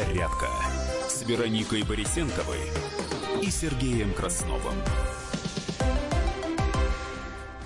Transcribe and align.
«Зарядка» 0.00 0.48
с 1.08 1.22
Вероникой 1.26 1.82
Борисенковой 1.82 2.60
и 3.42 3.50
Сергеем 3.50 4.14
Красновым. 4.14 4.74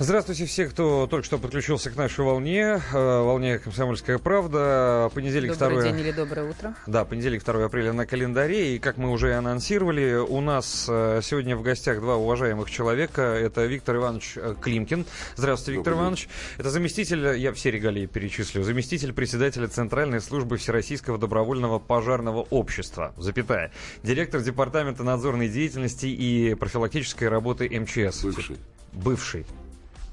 Здравствуйте 0.00 0.46
все, 0.46 0.66
кто 0.66 1.06
только 1.06 1.24
что 1.24 1.38
подключился 1.38 1.88
к 1.88 1.94
нашей 1.94 2.24
волне, 2.24 2.82
э, 2.92 3.20
волне 3.22 3.60
«Комсомольская 3.60 4.18
правда». 4.18 5.08
Понедельник, 5.14 5.56
Добрый 5.56 5.82
2... 5.82 5.92
день 5.92 6.00
или 6.00 6.10
доброе 6.10 6.50
утро. 6.50 6.74
Да, 6.88 7.04
понедельник, 7.04 7.44
2 7.44 7.64
апреля 7.64 7.92
на 7.92 8.04
календаре. 8.04 8.74
И, 8.74 8.80
как 8.80 8.96
мы 8.96 9.12
уже 9.12 9.34
анонсировали, 9.34 10.16
у 10.16 10.40
нас 10.40 10.86
э, 10.88 11.20
сегодня 11.22 11.56
в 11.56 11.62
гостях 11.62 12.00
два 12.00 12.16
уважаемых 12.16 12.72
человека. 12.72 13.22
Это 13.22 13.66
Виктор 13.66 13.94
Иванович 13.94 14.32
э, 14.34 14.56
Климкин. 14.60 15.06
Здравствуйте, 15.36 15.76
Виктор 15.76 15.92
Добрый 15.92 16.06
Иванович. 16.06 16.28
Это 16.58 16.70
заместитель, 16.70 17.38
я 17.38 17.52
все 17.52 17.70
регалии 17.70 18.06
перечислю, 18.06 18.64
заместитель 18.64 19.12
председателя 19.12 19.68
Центральной 19.68 20.20
службы 20.20 20.56
Всероссийского 20.56 21.18
добровольного 21.18 21.78
пожарного 21.78 22.40
общества, 22.50 23.14
запятая, 23.16 23.70
директор 24.02 24.40
департамента 24.40 25.04
надзорной 25.04 25.48
деятельности 25.48 26.06
и 26.06 26.54
профилактической 26.54 27.28
работы 27.28 27.68
МЧС. 27.68 28.24
Бывший. 28.24 28.56
Бывший. 28.92 29.46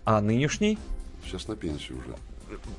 А 0.03 0.19
нынешний? 0.21 0.77
Сейчас 1.23 1.47
на 1.47 1.55
пенсию 1.55 1.99
уже. 1.99 2.15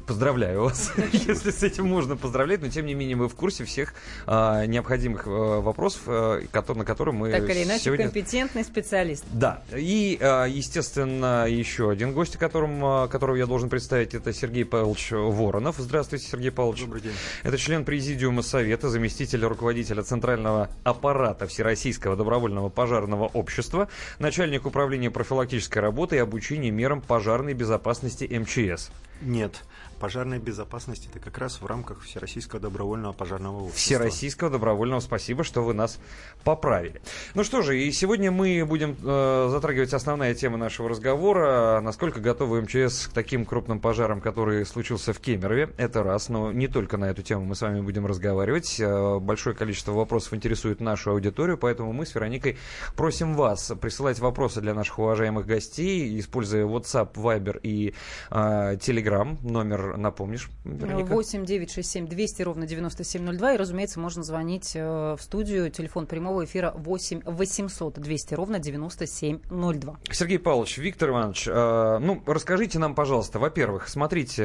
Поздравляю 0.06 0.62
вас, 0.64 0.92
если 1.12 1.50
с 1.50 1.62
этим 1.62 1.86
можно 1.86 2.16
поздравлять, 2.16 2.60
но 2.60 2.68
тем 2.68 2.86
не 2.86 2.94
менее 2.94 3.16
мы 3.16 3.28
в 3.28 3.34
курсе 3.34 3.64
всех 3.64 3.94
а, 4.26 4.66
необходимых 4.66 5.26
а, 5.26 5.60
вопросов, 5.60 6.02
а, 6.06 6.40
на 6.74 6.84
которые 6.84 7.14
мы 7.14 7.30
Так 7.30 7.48
или 7.48 7.64
иначе, 7.64 7.84
сегодня... 7.84 8.06
компетентный 8.06 8.64
специалист. 8.64 9.24
Да, 9.32 9.62
и, 9.72 10.18
а, 10.20 10.46
естественно, 10.46 11.46
еще 11.48 11.90
один 11.90 12.12
гость, 12.12 12.36
которым, 12.36 12.84
а, 12.84 13.08
которого 13.08 13.36
я 13.36 13.46
должен 13.46 13.68
представить, 13.68 14.14
это 14.14 14.32
Сергей 14.32 14.64
Павлович 14.64 15.12
Воронов. 15.12 15.76
Здравствуйте, 15.78 16.26
Сергей 16.26 16.50
Павлович. 16.50 16.82
Добрый 16.82 17.02
день. 17.02 17.12
Это 17.42 17.56
член 17.58 17.84
Президиума 17.84 18.42
Совета, 18.42 18.88
заместитель 18.88 19.44
руководителя 19.44 20.02
Центрального 20.02 20.70
аппарата 20.84 21.46
Всероссийского 21.46 22.16
добровольного 22.16 22.68
пожарного 22.68 23.26
общества, 23.26 23.88
начальник 24.18 24.66
управления 24.66 25.10
профилактической 25.10 25.78
работы 25.78 26.16
и 26.16 26.18
обучения 26.18 26.70
мерам 26.70 27.00
пожарной 27.00 27.54
безопасности 27.54 28.24
МЧС. 28.24 28.90
Нет. 29.20 29.64
Пожарная 30.02 30.40
безопасность 30.40 31.08
это 31.08 31.20
как 31.20 31.38
раз 31.38 31.60
в 31.60 31.66
рамках 31.66 32.00
Всероссийского 32.02 32.60
добровольного 32.60 33.12
пожарного 33.12 33.58
общества. 33.58 33.78
Всероссийского 33.78 34.50
добровольного. 34.50 34.98
Спасибо, 34.98 35.44
что 35.44 35.62
вы 35.62 35.74
нас 35.74 36.00
поправили. 36.42 37.00
Ну 37.36 37.44
что 37.44 37.62
же, 37.62 37.80
и 37.80 37.92
сегодня 37.92 38.32
мы 38.32 38.66
будем 38.66 38.96
э, 39.00 39.48
затрагивать 39.48 39.94
основная 39.94 40.34
тема 40.34 40.58
нашего 40.58 40.88
разговора. 40.88 41.80
Насколько 41.80 42.18
готовы 42.18 42.62
МЧС 42.62 43.06
к 43.06 43.12
таким 43.12 43.46
крупным 43.46 43.78
пожарам, 43.78 44.20
который 44.20 44.66
случился 44.66 45.12
в 45.12 45.20
Кемерове. 45.20 45.70
Это 45.76 46.02
раз, 46.02 46.28
но 46.28 46.50
не 46.50 46.66
только 46.66 46.96
на 46.96 47.04
эту 47.04 47.22
тему 47.22 47.44
мы 47.44 47.54
с 47.54 47.60
вами 47.60 47.80
будем 47.80 48.04
разговаривать. 48.04 48.80
Э, 48.80 49.20
большое 49.20 49.54
количество 49.54 49.92
вопросов 49.92 50.34
интересует 50.34 50.80
нашу 50.80 51.12
аудиторию, 51.12 51.58
поэтому 51.58 51.92
мы 51.92 52.06
с 52.06 52.14
Вероникой 52.16 52.58
просим 52.96 53.34
вас 53.34 53.70
присылать 53.80 54.18
вопросы 54.18 54.60
для 54.60 54.74
наших 54.74 54.98
уважаемых 54.98 55.46
гостей, 55.46 56.18
используя 56.18 56.66
WhatsApp, 56.66 57.12
Viber 57.14 57.60
и 57.62 57.94
э, 58.32 58.34
Telegram. 58.80 59.38
Номер 59.48 59.91
напомнишь, 59.96 60.50
Вероника? 60.64 61.12
8 61.12 61.44
9 61.44 61.70
6 61.70 61.90
7 61.90 62.06
200 62.08 62.42
ровно 62.42 62.66
9702. 62.66 63.54
И, 63.54 63.56
разумеется, 63.56 64.00
можно 64.00 64.22
звонить 64.22 64.72
э, 64.74 65.16
в 65.18 65.18
студию. 65.20 65.70
Телефон 65.70 66.06
прямого 66.06 66.44
эфира 66.44 66.72
8 66.76 67.22
800 67.24 67.94
200 67.94 68.34
ровно 68.34 68.58
9702. 68.58 69.98
Сергей 70.10 70.38
Павлович, 70.38 70.78
Виктор 70.78 71.10
Иванович, 71.10 71.48
э, 71.48 71.98
ну, 72.00 72.22
расскажите 72.26 72.78
нам, 72.78 72.94
пожалуйста, 72.94 73.38
во-первых, 73.38 73.88
смотрите, 73.88 74.44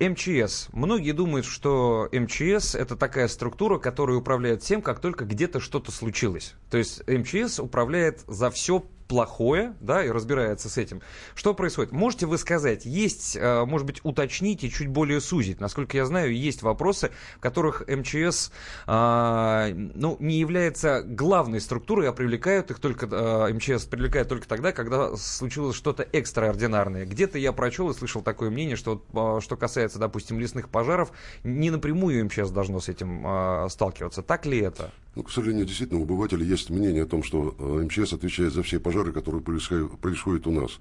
э, 0.00 0.08
МЧС. 0.08 0.68
Многие 0.72 1.12
думают, 1.12 1.46
что 1.46 2.08
МЧС 2.12 2.74
это 2.74 2.96
такая 2.96 3.28
структура, 3.28 3.78
которая 3.78 4.16
управляет 4.18 4.62
тем, 4.62 4.82
как 4.82 5.00
только 5.00 5.24
где-то 5.24 5.60
что-то 5.60 5.92
случилось. 5.92 6.54
То 6.70 6.78
есть 6.78 7.02
МЧС 7.06 7.60
управляет 7.60 8.22
за 8.26 8.50
все 8.50 8.84
плохое, 9.08 9.74
да, 9.80 10.04
и 10.04 10.10
разбирается 10.10 10.68
с 10.68 10.76
этим. 10.76 11.00
Что 11.34 11.54
происходит? 11.54 11.92
Можете 11.92 12.26
вы 12.26 12.38
сказать, 12.38 12.84
есть, 12.84 13.36
э, 13.36 13.64
может 13.64 13.86
быть, 13.86 14.00
уточнить 14.04 14.62
и 14.62 14.70
чуть 14.70 14.88
более 14.88 15.20
сузить. 15.20 15.60
Насколько 15.60 15.96
я 15.96 16.04
знаю, 16.04 16.36
есть 16.36 16.62
вопросы, 16.62 17.10
в 17.36 17.40
которых 17.40 17.82
МЧС, 17.88 18.52
а, 18.86 19.68
ну, 19.74 20.16
не 20.20 20.38
является 20.38 21.02
главной 21.02 21.60
структурой, 21.60 22.08
а 22.08 22.12
привлекают 22.12 22.70
их 22.70 22.78
только, 22.78 23.06
э, 23.10 23.52
МЧС 23.54 23.86
привлекает 23.86 24.28
только 24.28 24.46
тогда, 24.46 24.72
когда 24.72 25.16
случилось 25.16 25.74
что-то 25.74 26.06
экстраординарное. 26.12 27.06
Где-то 27.06 27.38
я 27.38 27.52
прочел 27.52 27.90
и 27.90 27.94
слышал 27.94 28.20
такое 28.20 28.50
мнение, 28.50 28.76
что, 28.76 29.02
э, 29.14 29.40
что 29.42 29.56
касается, 29.56 29.98
допустим, 29.98 30.38
лесных 30.38 30.68
пожаров, 30.68 31.12
не 31.42 31.70
напрямую 31.70 32.26
МЧС 32.26 32.50
должно 32.50 32.80
с 32.80 32.88
этим 32.88 33.68
сталкиваться. 33.70 34.22
Так 34.22 34.44
ли 34.44 34.58
это? 34.58 34.92
Ну, 35.18 35.24
к 35.24 35.32
сожалению, 35.32 35.66
действительно, 35.66 35.98
у 35.98 36.04
обывателя 36.04 36.44
есть 36.44 36.70
мнение 36.70 37.02
о 37.02 37.06
том, 37.06 37.24
что 37.24 37.52
э, 37.58 37.82
МЧС 37.82 38.12
отвечает 38.12 38.52
за 38.52 38.62
все 38.62 38.78
пожары, 38.78 39.12
которые 39.12 39.42
происходят, 39.42 40.46
у 40.46 40.52
нас. 40.52 40.78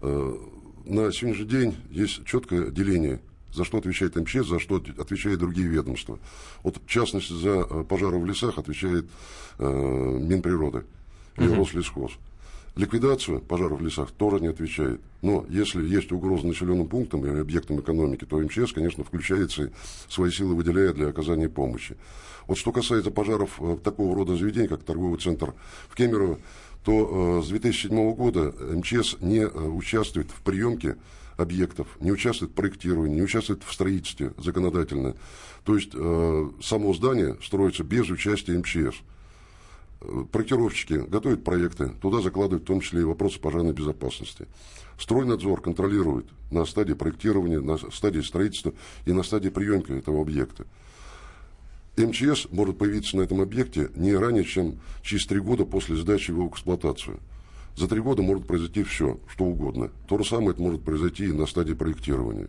Э, 0.00 0.34
на 0.86 1.12
сегодняшний 1.12 1.44
день 1.44 1.76
есть 1.90 2.24
четкое 2.24 2.70
деление, 2.70 3.20
за 3.52 3.66
что 3.66 3.76
отвечает 3.76 4.16
МЧС, 4.16 4.46
за 4.46 4.60
что 4.60 4.82
отвечают 4.96 5.40
другие 5.40 5.68
ведомства. 5.68 6.18
Вот, 6.62 6.78
в 6.82 6.88
частности, 6.88 7.34
за 7.34 7.66
э, 7.68 7.84
пожары 7.86 8.18
в 8.18 8.24
лесах 8.24 8.56
отвечает 8.56 9.10
э, 9.58 10.18
Минприроды 10.22 10.86
или 11.36 11.48
Мгм. 11.48 11.58
Рослесхоз. 11.58 12.12
Ликвидацию 12.76 13.40
пожаров 13.40 13.80
в 13.80 13.84
лесах 13.84 14.10
тоже 14.10 14.38
не 14.40 14.48
отвечает. 14.48 15.00
Но 15.22 15.46
если 15.48 15.82
есть 15.86 16.12
угроза 16.12 16.46
населенным 16.46 16.86
пунктам 16.86 17.24
или 17.24 17.40
объектам 17.40 17.80
экономики, 17.80 18.26
то 18.26 18.38
МЧС, 18.38 18.72
конечно, 18.74 19.02
включается 19.02 19.64
и 19.64 19.70
свои 20.10 20.30
силы 20.30 20.54
выделяет 20.54 20.96
для 20.96 21.08
оказания 21.08 21.48
помощи. 21.48 21.96
Вот 22.46 22.58
что 22.58 22.72
касается 22.72 23.10
пожаров 23.10 23.60
э, 23.60 23.78
такого 23.82 24.14
рода 24.14 24.36
заведений, 24.36 24.68
как 24.68 24.82
торговый 24.82 25.18
центр 25.18 25.54
в 25.88 25.94
Кемерово, 25.94 26.38
то 26.84 27.40
э, 27.40 27.46
с 27.46 27.48
2007 27.48 28.14
года 28.14 28.54
МЧС 28.60 29.16
не 29.20 29.40
э, 29.40 29.48
участвует 29.48 30.30
в 30.30 30.42
приемке 30.42 30.96
объектов, 31.38 31.88
не 32.00 32.12
участвует 32.12 32.52
в 32.52 32.54
проектировании, 32.54 33.16
не 33.16 33.22
участвует 33.22 33.62
в 33.62 33.72
строительстве 33.72 34.32
законодательно. 34.36 35.16
То 35.64 35.74
есть 35.74 35.92
само 36.62 36.94
здание 36.94 37.36
строится 37.42 37.82
без 37.82 38.08
участия 38.08 38.56
МЧС. 38.56 38.96
Проектировщики 40.30 40.94
готовят 41.08 41.42
проекты, 41.42 41.88
туда 42.02 42.20
закладывают 42.20 42.64
в 42.64 42.66
том 42.66 42.80
числе 42.80 43.00
и 43.00 43.04
вопросы 43.04 43.40
пожарной 43.40 43.72
безопасности. 43.72 44.46
Стройнадзор 44.98 45.62
контролирует 45.62 46.26
на 46.50 46.64
стадии 46.64 46.92
проектирования, 46.92 47.60
на 47.60 47.78
стадии 47.78 48.20
строительства 48.20 48.74
и 49.04 49.12
на 49.12 49.22
стадии 49.22 49.48
приемки 49.48 49.92
этого 49.92 50.20
объекта. 50.20 50.66
МЧС 51.96 52.48
может 52.50 52.76
появиться 52.76 53.16
на 53.16 53.22
этом 53.22 53.40
объекте 53.40 53.90
не 53.96 54.14
ранее, 54.14 54.44
чем 54.44 54.78
через 55.02 55.26
три 55.26 55.40
года 55.40 55.64
после 55.64 55.96
сдачи 55.96 56.30
его 56.30 56.46
в 56.46 56.52
эксплуатацию. 56.52 57.18
За 57.74 57.88
три 57.88 58.00
года 58.00 58.22
может 58.22 58.46
произойти 58.46 58.82
все, 58.82 59.18
что 59.28 59.44
угодно. 59.44 59.90
То 60.08 60.18
же 60.18 60.24
самое 60.24 60.50
это 60.50 60.62
может 60.62 60.82
произойти 60.82 61.26
и 61.26 61.32
на 61.32 61.46
стадии 61.46 61.74
проектирования. 61.74 62.48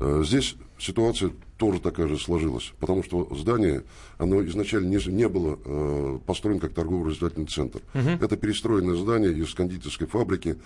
Э, 0.00 0.22
Здесь 0.24 0.56
ситуация 0.78 1.32
тоже 1.56 1.80
такая 1.80 2.06
же 2.06 2.18
сложилась, 2.18 2.72
потому 2.78 3.02
что 3.02 3.26
здание, 3.34 3.82
оно 4.16 4.44
изначально 4.46 4.86
не, 4.86 5.10
не 5.10 5.28
было 5.28 5.58
э, 5.64 6.18
построено 6.24 6.60
как 6.60 6.72
торгово-развлекательный 6.72 7.48
центр. 7.48 7.80
Это 7.94 8.36
перестроенное 8.36 8.94
здание 8.94 9.32
из 9.32 9.52
кондитерской 9.54 10.06
фабрики 10.06 10.56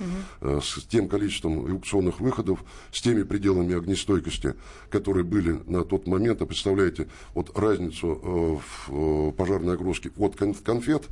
э, 0.42 0.60
с 0.62 0.84
тем 0.84 1.08
количеством 1.08 1.66
эвакуационных 1.66 2.20
выходов, 2.20 2.62
с 2.92 3.00
теми 3.00 3.22
пределами 3.22 3.74
огнестойкости, 3.74 4.54
которые 4.90 5.24
были 5.24 5.58
на 5.66 5.82
тот 5.84 6.06
момент. 6.06 6.42
А 6.42 6.46
представляете, 6.46 7.08
вот 7.34 7.56
разницу 7.58 8.20
э, 8.22 8.56
в 8.88 9.28
э, 9.28 9.32
пожарной 9.32 9.74
огрузке 9.74 10.10
от 10.18 10.36
кон- 10.36 10.52
конфет 10.52 11.04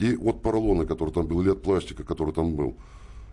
и 0.00 0.16
от 0.16 0.42
поролона, 0.42 0.84
который 0.84 1.10
там 1.14 1.28
был, 1.28 1.40
или 1.42 1.50
от 1.50 1.62
пластика, 1.62 2.02
который 2.02 2.34
там 2.34 2.54
был. 2.56 2.76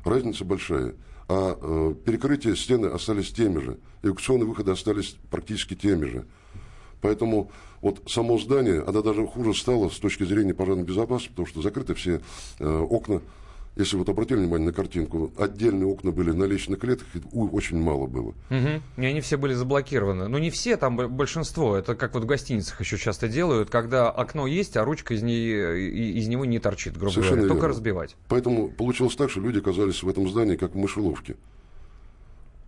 Разница 0.03 0.45
большая. 0.45 0.93
А 1.27 1.57
э, 1.59 1.95
перекрытия 2.05 2.55
стены 2.55 2.87
остались 2.87 3.31
теми 3.31 3.59
же. 3.59 3.77
Эвакуационные 4.03 4.45
выходы 4.45 4.71
остались 4.71 5.17
практически 5.31 5.73
теми 5.73 6.05
же. 6.05 6.25
Поэтому 7.01 7.51
вот 7.81 8.03
само 8.07 8.37
здание, 8.37 8.83
оно 8.85 9.01
даже 9.01 9.25
хуже 9.25 9.53
стало 9.53 9.89
с 9.89 9.97
точки 9.97 10.23
зрения 10.23 10.53
пожарной 10.53 10.83
безопасности, 10.83 11.29
потому 11.29 11.47
что 11.47 11.61
закрыты 11.61 11.93
все 11.95 12.21
э, 12.59 12.77
окна. 12.77 13.21
Если 13.75 13.97
вот 13.97 14.07
обратили 14.07 14.37
внимание 14.37 14.67
на 14.67 14.73
картинку, 14.73 15.31
отдельные 15.37 15.85
окна 15.85 16.11
были 16.11 16.31
на 16.31 16.45
личных 16.45 16.79
клетках, 16.79 17.07
у- 17.33 17.47
очень 17.53 17.77
мало 17.77 18.07
было. 18.07 18.33
Мгм. 18.49 18.81
И 18.95 19.05
они 19.05 19.19
все 19.19 19.35
были 19.37 19.53
заблокированы. 19.53 20.29
Ну, 20.29 20.37
не 20.37 20.49
все, 20.49 20.77
там 20.77 20.95
большинство. 20.95 21.75
Это 21.75 21.93
как 21.95 22.13
вот 22.13 22.23
в 22.23 22.25
гостиницах 22.25 22.79
еще 22.79 22.97
часто 22.97 23.27
делают, 23.27 23.69
когда 23.69 24.09
окно 24.09 24.47
есть, 24.47 24.77
а 24.77 24.85
ручка 24.85 25.13
из, 25.13 25.23
не- 25.23 25.35
и- 25.35 26.17
из 26.19 26.27
него 26.29 26.45
не 26.45 26.59
торчит, 26.59 26.95
грубо 26.95 27.11
Совершенно 27.11 27.37
говоря. 27.41 27.49
Только 27.49 27.61
верно. 27.67 27.75
разбивать. 27.75 28.15
Поэтому 28.29 28.69
получилось 28.69 29.15
так, 29.17 29.29
что 29.29 29.41
люди 29.41 29.57
оказались 29.59 30.01
в 30.03 30.07
этом 30.07 30.29
здании 30.29 30.55
как 30.55 30.73
в 30.73 30.77
мышеловке. 30.77 31.35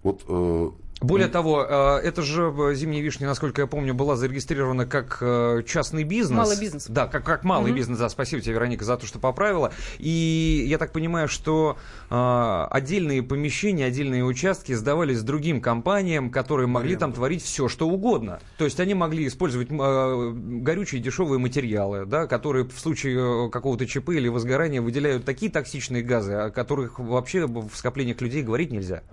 Вот 0.04 0.24
э, 0.28 0.70
Более 1.02 1.28
того, 1.28 1.64
э, 1.64 1.98
это 2.04 2.22
же 2.24 2.52
«Зимняя 2.74 3.02
вишня», 3.04 3.28
насколько 3.28 3.62
я 3.62 3.68
помню, 3.68 3.94
была 3.94 4.16
зарегистрирована 4.16 4.86
как 4.88 5.20
э, 5.22 5.62
частный 5.68 6.04
бизнес. 6.04 6.38
Малый 6.38 6.60
бизнес. 6.60 6.88
Да, 6.88 7.08
как, 7.08 7.24
как 7.24 7.44
малый 7.44 7.68
Мгм. 7.68 7.76
бизнес. 7.76 8.00
Да, 8.00 8.10
спасибо 8.10 8.42
тебе, 8.42 8.54
Вероника, 8.56 8.84
за 8.84 8.98
то, 8.98 9.06
что 9.06 9.20
поправила. 9.20 9.72
И 10.00 10.66
я 10.68 10.78
так 10.80 10.92
понимаю, 10.92 11.28
что 11.28 11.78
э, 12.10 12.68
отдельные 12.72 13.22
помещения, 13.22 13.86
отдельные 13.86 14.24
участки 14.24 14.74
сдавались 14.74 15.22
другим 15.22 15.62
компаниям, 15.62 16.32
которые 16.32 16.68
могли 16.68 16.96
там 16.96 17.14
творить 17.14 17.44
все, 17.44 17.68
что 17.68 17.88
угодно. 17.88 18.40
То 18.58 18.66
есть 18.66 18.80
они 18.80 18.94
могли 18.96 19.28
использовать 19.28 19.70
горючие 19.70 21.02
дешевые 21.02 21.38
материалы, 21.40 22.06
да, 22.06 22.26
которые 22.26 22.66
в 22.66 22.80
случае 22.80 23.50
какого-то 23.52 23.86
ЧП 23.86 24.10
или 24.10 24.30
возгорания 24.30 24.82
выделяют 24.82 25.26
такие 25.26 25.52
токсичные 25.52 26.02
газы, 26.02 26.34
о 26.34 26.50
которых 26.50 26.98
вообще 27.00 27.46
в 27.46 27.70
скоплениях 27.76 28.20
людей 28.22 28.42
говорить 28.42 28.72
нельзя. 28.72 29.04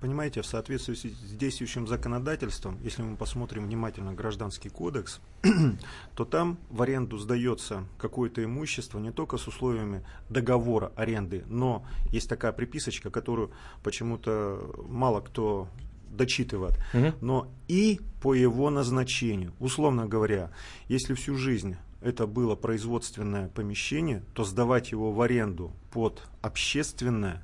Понимаете, 0.00 0.40
в 0.40 0.46
соответствии 0.46 0.94
с 0.94 1.33
действующим 1.38 1.86
законодательством, 1.86 2.78
если 2.82 3.02
мы 3.02 3.16
посмотрим 3.16 3.64
внимательно 3.66 4.12
Гражданский 4.12 4.68
кодекс, 4.68 5.20
то 6.14 6.24
там 6.24 6.58
в 6.70 6.82
аренду 6.82 7.18
сдается 7.18 7.84
какое-то 7.98 8.42
имущество 8.44 8.98
не 8.98 9.10
только 9.12 9.36
с 9.36 9.46
условиями 9.46 10.04
договора 10.28 10.92
аренды, 10.96 11.44
но 11.46 11.84
есть 12.10 12.28
такая 12.28 12.52
приписочка, 12.52 13.10
которую 13.10 13.50
почему-то 13.82 14.74
мало 14.88 15.20
кто 15.20 15.68
дочитывает, 16.10 16.78
Мгм. 16.92 17.14
но 17.20 17.48
и 17.68 18.00
по 18.22 18.34
его 18.34 18.70
назначению. 18.70 19.52
Условно 19.58 20.06
говоря, 20.06 20.50
если 20.88 21.14
всю 21.14 21.36
жизнь 21.36 21.76
это 22.00 22.26
было 22.26 22.54
производственное 22.54 23.48
помещение, 23.48 24.22
то 24.34 24.44
сдавать 24.44 24.92
его 24.92 25.10
в 25.10 25.20
аренду 25.20 25.72
под 25.90 26.22
общественное 26.42 27.42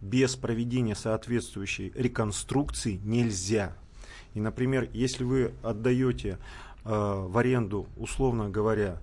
без 0.00 0.36
проведения 0.36 0.94
соответствующей 0.94 1.92
реконструкции 1.94 3.00
нельзя. 3.04 3.76
И, 4.34 4.40
например, 4.40 4.88
если 4.92 5.24
вы 5.24 5.52
отдаете 5.62 6.38
э, 6.84 6.90
в 6.90 7.36
аренду, 7.36 7.86
условно 7.96 8.48
говоря, 8.48 8.98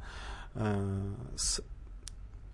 э, 0.56 1.14
с 1.36 1.62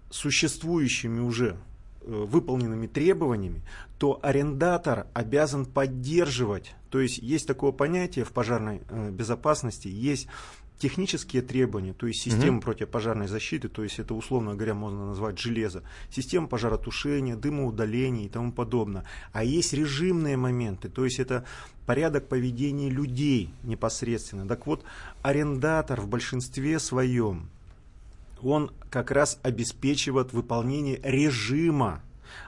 существующими 0.10 1.19
уже 1.19 1.57
э, 2.01 2.06
выполненными 2.06 2.88
требованиями, 2.88 3.62
то 3.98 4.19
арендатор 4.22 5.07
обязан 5.13 5.66
поддерживать. 5.66 6.75
То 6.89 7.00
есть 7.00 7.18
есть 7.18 7.48
такое 7.48 7.72
понятие 7.72 8.25
в 8.25 8.31
пожарной 8.31 8.81
э, 8.89 9.10
безопасности, 9.10 9.88
есть 9.88 10.28
технические 10.80 11.42
требования, 11.42 11.94
то 11.94 12.08
есть 12.08 12.22
система 12.22 12.60
противопожарной 12.60 13.28
защиты, 13.28 13.70
то 13.70 13.84
есть 13.84 14.00
это 14.00 14.14
условно 14.14 14.54
говоря 14.56 14.74
можно 14.74 15.06
назвать 15.08 15.40
железо, 15.40 15.84
система 16.10 16.48
пожаротушения, 16.48 17.36
дымоудаления 17.36 18.25
и 18.25 18.30
тому 18.30 18.52
подобное. 18.52 19.06
А 19.31 19.44
есть 19.44 19.74
режимные 19.74 20.36
моменты, 20.36 20.90
то 20.90 21.06
есть 21.06 21.20
это 21.20 21.46
порядок 21.86 22.28
поведения 22.28 22.90
людей 22.90 23.50
непосредственно. 23.64 24.48
Так 24.48 24.68
вот, 24.68 24.84
арендатор 25.22 26.02
в 26.02 26.08
большинстве 26.08 26.80
своем 26.80 27.50
он 28.42 28.72
как 28.90 29.12
раз 29.12 29.40
обеспечивает 29.42 30.34
выполнение 30.34 31.00
режима. 31.04 32.02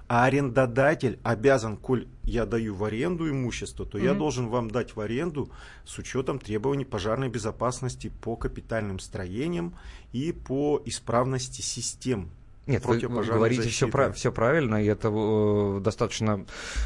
А 0.07 0.25
арендодатель 0.25 1.19
обязан, 1.23 1.77
коль 1.77 2.07
я 2.23 2.45
даю 2.45 2.75
в 2.75 2.83
аренду 2.83 3.29
имущество, 3.29 3.85
то 3.85 3.97
я 3.97 4.11
Мгм. 4.11 4.19
должен 4.19 4.47
вам 4.49 4.69
дать 4.71 4.95
в 4.95 4.99
аренду 4.99 5.49
с 5.83 5.97
учетом 5.97 6.39
требований 6.39 6.85
пожарной 6.85 7.29
безопасности 7.29 8.11
по 8.21 8.35
капитальным 8.35 8.99
строениям 8.99 9.75
и 10.11 10.31
по 10.31 10.81
исправности 10.85 11.61
систем 11.61 12.29
Нет, 12.67 12.83
вы 12.85 12.97
говорите 12.99 13.69
все, 13.69 13.87
защиты. 13.91 14.31
правильно, 14.31 14.83
и 14.83 14.87
это 14.87 15.11
э, 15.13 15.79
достаточно 15.81 16.45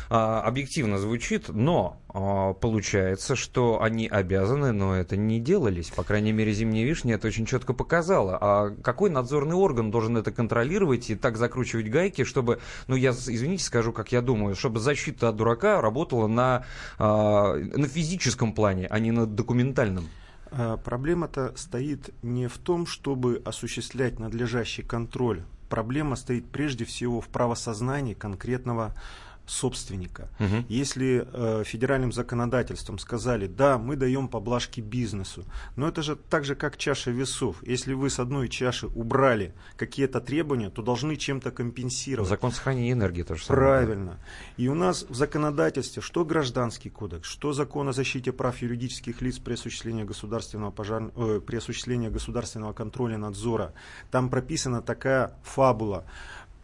а, 0.10 0.42
объективно 0.42 0.98
звучит, 0.98 1.48
но 1.48 2.02
а, 2.10 2.54
получается, 2.54 3.38
что 3.38 3.82
они 3.82 4.06
обязаны, 4.10 4.74
но 4.74 4.94
это 4.94 5.16
не 5.16 5.40
делались. 5.40 5.90
По 5.92 6.04
крайней 6.04 6.34
мере, 6.34 6.52
«Зимняя 6.52 6.86
вишня» 6.86 7.16
это 7.16 7.28
очень 7.28 7.46
четко 7.46 7.74
показала. 7.74 8.38
А 8.42 8.76
какой 8.84 9.10
надзорный 9.10 9.56
орган 9.56 9.90
должен 9.90 10.18
это 10.18 10.34
контролировать 10.34 11.10
и 11.10 11.16
так 11.16 11.38
закручивать 11.38 11.90
гайки, 11.90 12.26
чтобы, 12.26 12.60
ну 12.88 12.98
я, 12.98 13.12
извините, 13.12 13.64
скажу, 13.64 13.94
как 13.94 14.12
я 14.12 14.22
думаю, 14.22 14.56
чтобы 14.56 14.82
защита 14.82 15.30
от 15.30 15.38
дурака 15.38 15.80
работала 15.80 16.28
на, 16.28 16.66
а, 16.98 17.56
на 17.56 17.88
физическом 17.88 18.52
плане, 18.52 18.88
а 18.88 19.00
не 19.00 19.12
на 19.12 19.26
документальном? 19.26 20.10
Проблема-то 20.84 21.54
стоит 21.56 22.10
не 22.22 22.48
в 22.48 22.58
том, 22.58 22.86
чтобы 22.86 23.42
осуществлять 23.46 24.20
надлежащий 24.20 24.82
контроль. 24.82 25.44
Проблема 25.70 26.16
стоит 26.16 26.50
прежде 26.50 26.84
всего 26.84 27.22
в 27.22 27.30
правосознании 27.30 28.16
конкретного 28.16 28.94
собственника. 29.50 30.30
Мгм. 30.40 30.66
Если 30.70 31.28
э, 31.32 31.64
федеральным 31.66 32.12
законодательством 32.12 33.00
сказали, 33.00 33.48
да, 33.48 33.78
мы 33.78 33.96
даем 33.96 34.28
поблажки 34.28 34.80
бизнесу, 34.82 35.44
но 35.76 35.88
это 35.88 36.02
же 36.04 36.16
так 36.16 36.46
же, 36.46 36.56
как 36.56 36.78
чаша 36.78 37.12
весов. 37.12 37.58
Если 37.64 37.94
вы 37.94 38.10
с 38.10 38.20
одной 38.20 38.48
чаши 38.50 38.88
убрали 38.88 39.54
какие-то 39.76 40.22
требования, 40.22 40.70
то 40.70 40.82
должны 40.82 41.16
чем-то 41.16 41.52
компенсировать. 41.52 42.30
Закон 42.30 42.52
сохранения 42.52 42.92
энергии 42.92 43.24
тоже 43.24 43.44
самое. 43.44 43.60
Правильно. 43.60 44.20
И 44.58 44.68
у 44.68 44.76
нас 44.76 45.06
в 45.10 45.16
законодательстве, 45.16 46.02
что 46.02 46.24
гражданский 46.26 46.90
кодекс, 46.90 47.28
что 47.28 47.54
закон 47.54 47.90
о 47.90 47.94
защите 47.94 48.32
прав 48.32 48.62
юридических 48.62 49.22
лиц 49.22 49.40
при 49.40 49.54
осуществлении 49.54 50.04
государственного, 50.04 50.72
пожар... 50.72 51.12
э, 51.16 51.42
при 51.46 51.58
осуществлении 51.58 52.10
государственного 52.10 52.74
контроля 52.74 53.18
надзора, 53.18 53.74
там 54.12 54.30
прописана 54.30 54.82
такая 54.82 55.34
фабула, 55.44 56.06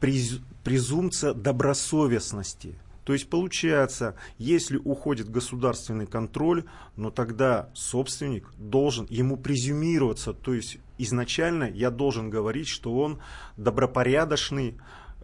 приз- 0.06 0.42
презумпция 0.64 1.34
добросовестности. 1.34 2.76
То 3.04 3.14
есть 3.14 3.30
получается, 3.30 4.16
если 4.40 4.78
уходит 4.78 5.30
государственный 5.30 6.08
контроль, 6.08 6.64
но 6.96 7.12
тогда 7.12 7.70
собственник 7.74 8.52
должен 8.58 9.06
ему 9.10 9.38
презюмироваться, 9.38 10.34
то 10.34 10.54
есть 10.54 10.80
изначально 10.98 11.66
я 11.66 11.92
должен 11.92 12.32
говорить, 12.32 12.68
что 12.68 12.98
он 12.98 13.20
добропорядочный 13.58 14.78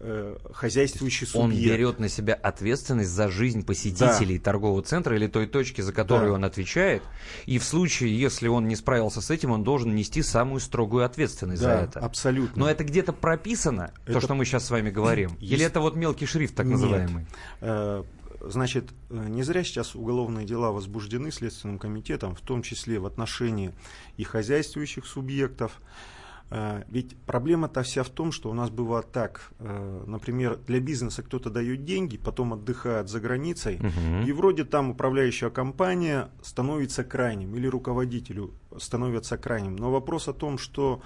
э, 0.03 0.35
хозяйствующий 0.53 1.27
Он 1.33 1.51
субъект. 1.51 1.71
берет 1.71 1.99
на 1.99 2.09
себя 2.09 2.33
ответственность 2.33 3.11
за 3.11 3.29
жизнь 3.29 3.65
посетителей 3.65 4.39
торгового 4.39 4.81
центра 4.81 5.15
или 5.15 5.27
той 5.27 5.47
точки, 5.47 5.81
за 5.81 5.93
которую 5.93 6.29
Да. 6.31 6.35
он 6.35 6.43
отвечает. 6.45 7.03
И 7.45 7.59
в 7.59 7.63
случае, 7.63 8.19
если 8.19 8.47
он 8.47 8.67
не 8.67 8.75
справился 8.75 9.21
с 9.21 9.29
этим, 9.29 9.51
он 9.51 9.63
должен 9.63 9.93
нести 9.95 10.21
самую 10.23 10.59
строгую 10.59 11.05
ответственность 11.05 11.61
за 11.61 11.67
Да, 11.69 11.81
это. 11.83 11.99
абсолютно. 11.99 12.59
Но 12.59 12.69
это 12.69 12.83
где-то 12.83 13.13
прописано, 13.13 13.93
то, 14.05 14.11
Это- 14.13 14.21
что 14.21 14.33
мы 14.35 14.45
сейчас 14.45 14.65
с 14.65 14.71
вами 14.71 14.89
говорим? 14.89 15.31
Есть- 15.39 15.53
Или 15.53 15.65
это 15.65 15.79
вот 15.81 15.95
мелкий 15.95 16.25
шрифт, 16.25 16.55
так 16.55 16.65
Нет. 16.65 16.73
называемый? 16.73 17.25
Э, 17.61 18.03
Значит, 18.43 18.85
э, 19.11 19.25
не 19.29 19.43
зря 19.43 19.63
сейчас 19.63 19.93
уголовные 19.93 20.47
дела 20.47 20.71
возбуждены 20.71 21.31
Следственным 21.31 21.77
комитетом, 21.77 22.33
в 22.33 22.41
том 22.41 22.63
числе 22.63 22.97
в 22.97 23.05
отношении 23.05 23.71
и 24.17 24.23
хозяйствующих 24.23 25.05
субъектов. 25.05 25.79
Э, 26.53 26.83
Ведь 26.89 27.15
проблема-то 27.25 27.81
вся 27.81 28.03
в 28.03 28.09
том, 28.09 28.31
что 28.33 28.49
у 28.49 28.53
нас 28.53 28.69
бывает 28.69 29.11
так, 29.11 29.51
э, 29.59 30.03
например, 30.05 30.57
для 30.67 30.79
бизнеса 30.81 31.23
кто-то 31.23 31.49
дает 31.49 31.85
деньги, 31.85 32.17
потом 32.17 32.51
отдыхает 32.53 33.07
за 33.09 33.19
границей, 33.21 33.77
Мгм. 33.79 34.23
и 34.27 34.31
вроде 34.33 34.65
там 34.65 34.89
управляющая 34.89 35.49
компания 35.49 36.27
становится 36.43 37.03
крайним, 37.05 37.55
или 37.55 37.67
руководителю 37.67 38.51
становится 38.77 39.37
крайним. 39.37 39.77
Но 39.77 39.91
вопрос 39.91 40.27
о 40.27 40.33
том, 40.33 40.57
что, 40.57 41.01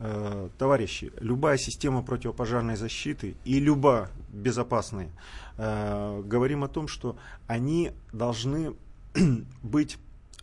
э, 0.00 0.48
товарищи, 0.58 1.12
любая 1.20 1.56
система 1.56 2.02
противопожарной 2.02 2.76
защиты 2.76 3.36
и 3.46 3.58
любая 3.58 4.08
безопасная, 4.32 5.08
э, 5.56 6.22
говорим 6.26 6.62
о 6.62 6.68
том, 6.68 6.88
что 6.88 7.16
они 7.46 7.92
должны 8.12 8.74
быть, 9.62 9.96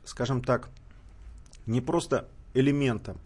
скажем 0.03 0.41
так, 0.41 0.69
не 1.67 1.81
просто 1.81 2.27
элементом, 2.53 3.17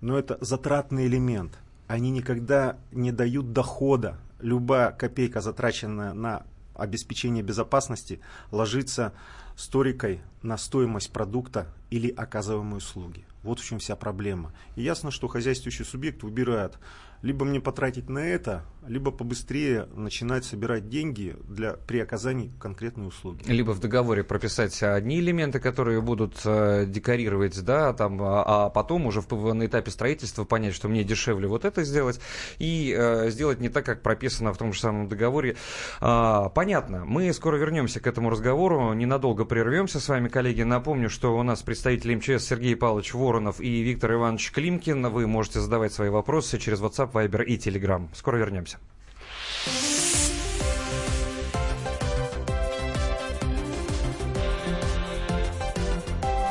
но 0.00 0.18
это 0.18 0.38
затратный 0.40 1.06
элемент. 1.06 1.58
Они 1.86 2.10
никогда 2.10 2.76
не 2.92 3.12
дают 3.12 3.52
дохода. 3.52 4.18
Любая 4.40 4.92
копейка, 4.92 5.40
затраченная 5.40 6.12
на 6.12 6.44
обеспечение 6.74 7.42
безопасности, 7.42 8.20
ложится 8.50 9.12
сторикой 9.56 10.20
на 10.42 10.56
стоимость 10.56 11.12
продукта 11.12 11.66
или 11.90 12.10
оказываемой 12.10 12.78
услуги. 12.78 13.24
Вот 13.42 13.60
в 13.60 13.64
чем 13.64 13.78
вся 13.78 13.96
проблема. 13.96 14.52
И 14.76 14.82
ясно, 14.82 15.10
что 15.10 15.28
хозяйствующий 15.28 15.84
субъект 15.84 16.22
выбирает 16.22 16.78
либо 17.22 17.44
мне 17.44 17.60
потратить 17.60 18.08
на 18.08 18.20
это, 18.20 18.64
либо 18.86 19.10
побыстрее 19.10 19.88
начинать 19.94 20.44
собирать 20.44 20.88
деньги 20.88 21.36
для, 21.48 21.72
при 21.72 21.98
оказании 21.98 22.52
конкретной 22.60 23.08
услуги. 23.08 23.42
Либо 23.46 23.72
в 23.72 23.80
договоре 23.80 24.22
прописать 24.22 24.80
одни 24.82 25.18
элементы, 25.18 25.58
которые 25.58 26.00
будут 26.00 26.40
э, 26.44 26.86
декорировать, 26.86 27.60
да, 27.64 27.92
там, 27.92 28.22
а, 28.22 28.66
а 28.66 28.70
потом 28.70 29.06
уже 29.06 29.20
в, 29.20 29.52
на 29.52 29.66
этапе 29.66 29.90
строительства 29.90 30.44
понять, 30.44 30.74
что 30.74 30.88
мне 30.88 31.02
дешевле 31.02 31.48
вот 31.48 31.64
это 31.64 31.82
сделать, 31.82 32.20
и 32.58 32.94
э, 32.96 33.30
сделать 33.30 33.60
не 33.60 33.68
так, 33.68 33.84
как 33.84 34.02
прописано 34.02 34.52
в 34.52 34.58
том 34.58 34.72
же 34.72 34.80
самом 34.80 35.08
договоре. 35.08 35.56
А, 36.00 36.48
понятно. 36.50 37.04
Мы 37.04 37.32
скоро 37.32 37.56
вернемся 37.56 38.00
к 38.00 38.06
этому 38.06 38.30
разговору, 38.30 38.92
ненадолго 38.92 39.44
прервемся 39.44 39.98
с 39.98 40.08
вами, 40.08 40.28
коллеги. 40.28 40.62
Напомню, 40.62 41.10
что 41.10 41.36
у 41.36 41.42
нас 41.42 41.62
представители 41.78 42.16
МЧС 42.16 42.44
Сергей 42.44 42.74
Павлович 42.74 43.14
Воронов 43.14 43.60
и 43.60 43.82
Виктор 43.82 44.14
Иванович 44.14 44.50
Климкин. 44.50 45.06
Вы 45.10 45.28
можете 45.28 45.60
задавать 45.60 45.92
свои 45.92 46.08
вопросы 46.08 46.58
через 46.58 46.80
WhatsApp, 46.80 47.12
Viber 47.12 47.44
и 47.44 47.56
Telegram. 47.56 48.08
Скоро 48.14 48.36
вернемся. 48.36 48.78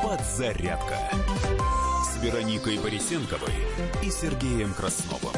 Подзарядка 0.02 0.98
с 2.06 2.24
Вероникой 2.24 2.78
Борисенковой 2.80 3.52
и 4.02 4.10
Сергеем 4.10 4.74
Красновым. 4.74 5.34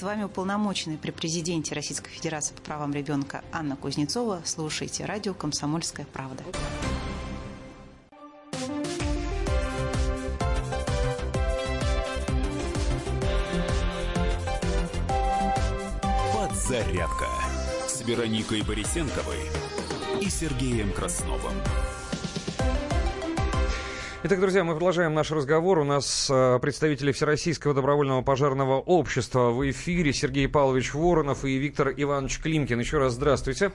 С 0.00 0.02
вами 0.02 0.22
уполномоченный 0.22 0.96
при 0.96 1.10
президенте 1.10 1.74
Российской 1.74 2.08
Федерации 2.08 2.54
по 2.54 2.62
правам 2.62 2.94
ребенка 2.94 3.44
Анна 3.52 3.76
Кузнецова. 3.76 4.40
Слушайте 4.46 5.04
радио 5.04 5.34
«Комсомольская 5.34 6.06
правда». 6.10 6.42
Подзарядка 16.34 17.26
с 17.86 18.00
Вероникой 18.00 18.62
Борисенковой 18.62 19.50
и 20.22 20.30
Сергеем 20.30 20.94
Красновым. 20.94 21.52
Итак, 24.22 24.38
друзья, 24.38 24.64
мы 24.64 24.74
продолжаем 24.74 25.14
наш 25.14 25.30
разговор. 25.30 25.78
У 25.78 25.84
нас 25.84 26.28
э, 26.30 26.58
представители 26.60 27.10
Всероссийского 27.10 27.72
добровольного 27.72 28.20
пожарного 28.20 28.74
общества 28.74 29.48
в 29.48 29.70
эфире 29.70 30.12
Сергей 30.12 30.46
Павлович 30.46 30.92
Воронов 30.92 31.46
и 31.46 31.56
Виктор 31.56 31.88
Иванович 31.96 32.40
Климкин. 32.40 32.78
Еще 32.78 32.98
раз 32.98 33.14
здравствуйте. 33.14 33.72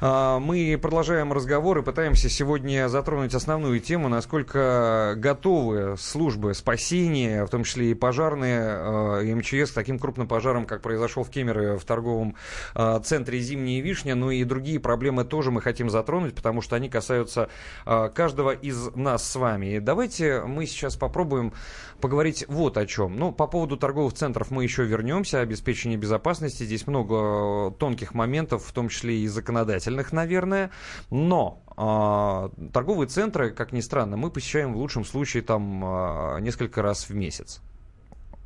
Э, 0.00 0.38
мы 0.38 0.78
продолжаем 0.80 1.32
разговор 1.32 1.78
и 1.78 1.82
пытаемся 1.82 2.28
сегодня 2.28 2.86
затронуть 2.86 3.34
основную 3.34 3.80
тему, 3.80 4.08
насколько 4.08 5.14
готовы 5.16 5.96
службы 5.98 6.54
спасения, 6.54 7.44
в 7.44 7.50
том 7.50 7.64
числе 7.64 7.90
и 7.90 7.94
пожарные, 7.94 8.60
э, 8.60 9.24
и 9.24 9.34
МЧС 9.34 9.72
к 9.72 9.74
таким 9.74 9.98
крупным 9.98 10.28
пожарам, 10.28 10.64
как 10.64 10.80
произошел 10.80 11.24
в 11.24 11.30
Кемерово 11.30 11.76
в 11.76 11.84
торговом 11.84 12.36
э, 12.76 13.00
центре 13.02 13.40
«Зимняя 13.40 13.82
вишня». 13.82 14.14
Ну 14.14 14.30
и 14.30 14.44
другие 14.44 14.78
проблемы 14.78 15.24
тоже 15.24 15.50
мы 15.50 15.60
хотим 15.60 15.90
затронуть, 15.90 16.36
потому 16.36 16.62
что 16.62 16.76
они 16.76 16.88
касаются 16.88 17.48
каждого 17.84 18.52
из 18.52 18.94
нас 18.94 19.28
с 19.28 19.34
вами 19.34 19.87
давайте 19.88 20.42
мы 20.42 20.66
сейчас 20.66 20.96
попробуем 20.96 21.54
поговорить 22.02 22.44
вот 22.46 22.76
о 22.76 22.84
чем. 22.84 23.16
Ну, 23.16 23.32
по 23.32 23.46
поводу 23.46 23.78
торговых 23.78 24.12
центров 24.12 24.50
мы 24.50 24.62
еще 24.62 24.84
вернемся, 24.84 25.40
обеспечение 25.40 25.98
безопасности. 25.98 26.64
Здесь 26.64 26.86
много 26.86 27.70
тонких 27.70 28.12
моментов, 28.12 28.66
в 28.66 28.72
том 28.72 28.90
числе 28.90 29.20
и 29.20 29.26
законодательных, 29.26 30.12
наверное. 30.12 30.70
Но 31.08 31.62
э, 31.78 32.68
торговые 32.70 33.08
центры, 33.08 33.50
как 33.50 33.72
ни 33.72 33.80
странно, 33.80 34.18
мы 34.18 34.30
посещаем 34.30 34.74
в 34.74 34.76
лучшем 34.76 35.06
случае 35.06 35.42
там 35.42 35.82
э, 35.82 36.40
несколько 36.40 36.82
раз 36.82 37.08
в 37.08 37.14
месяц. 37.14 37.62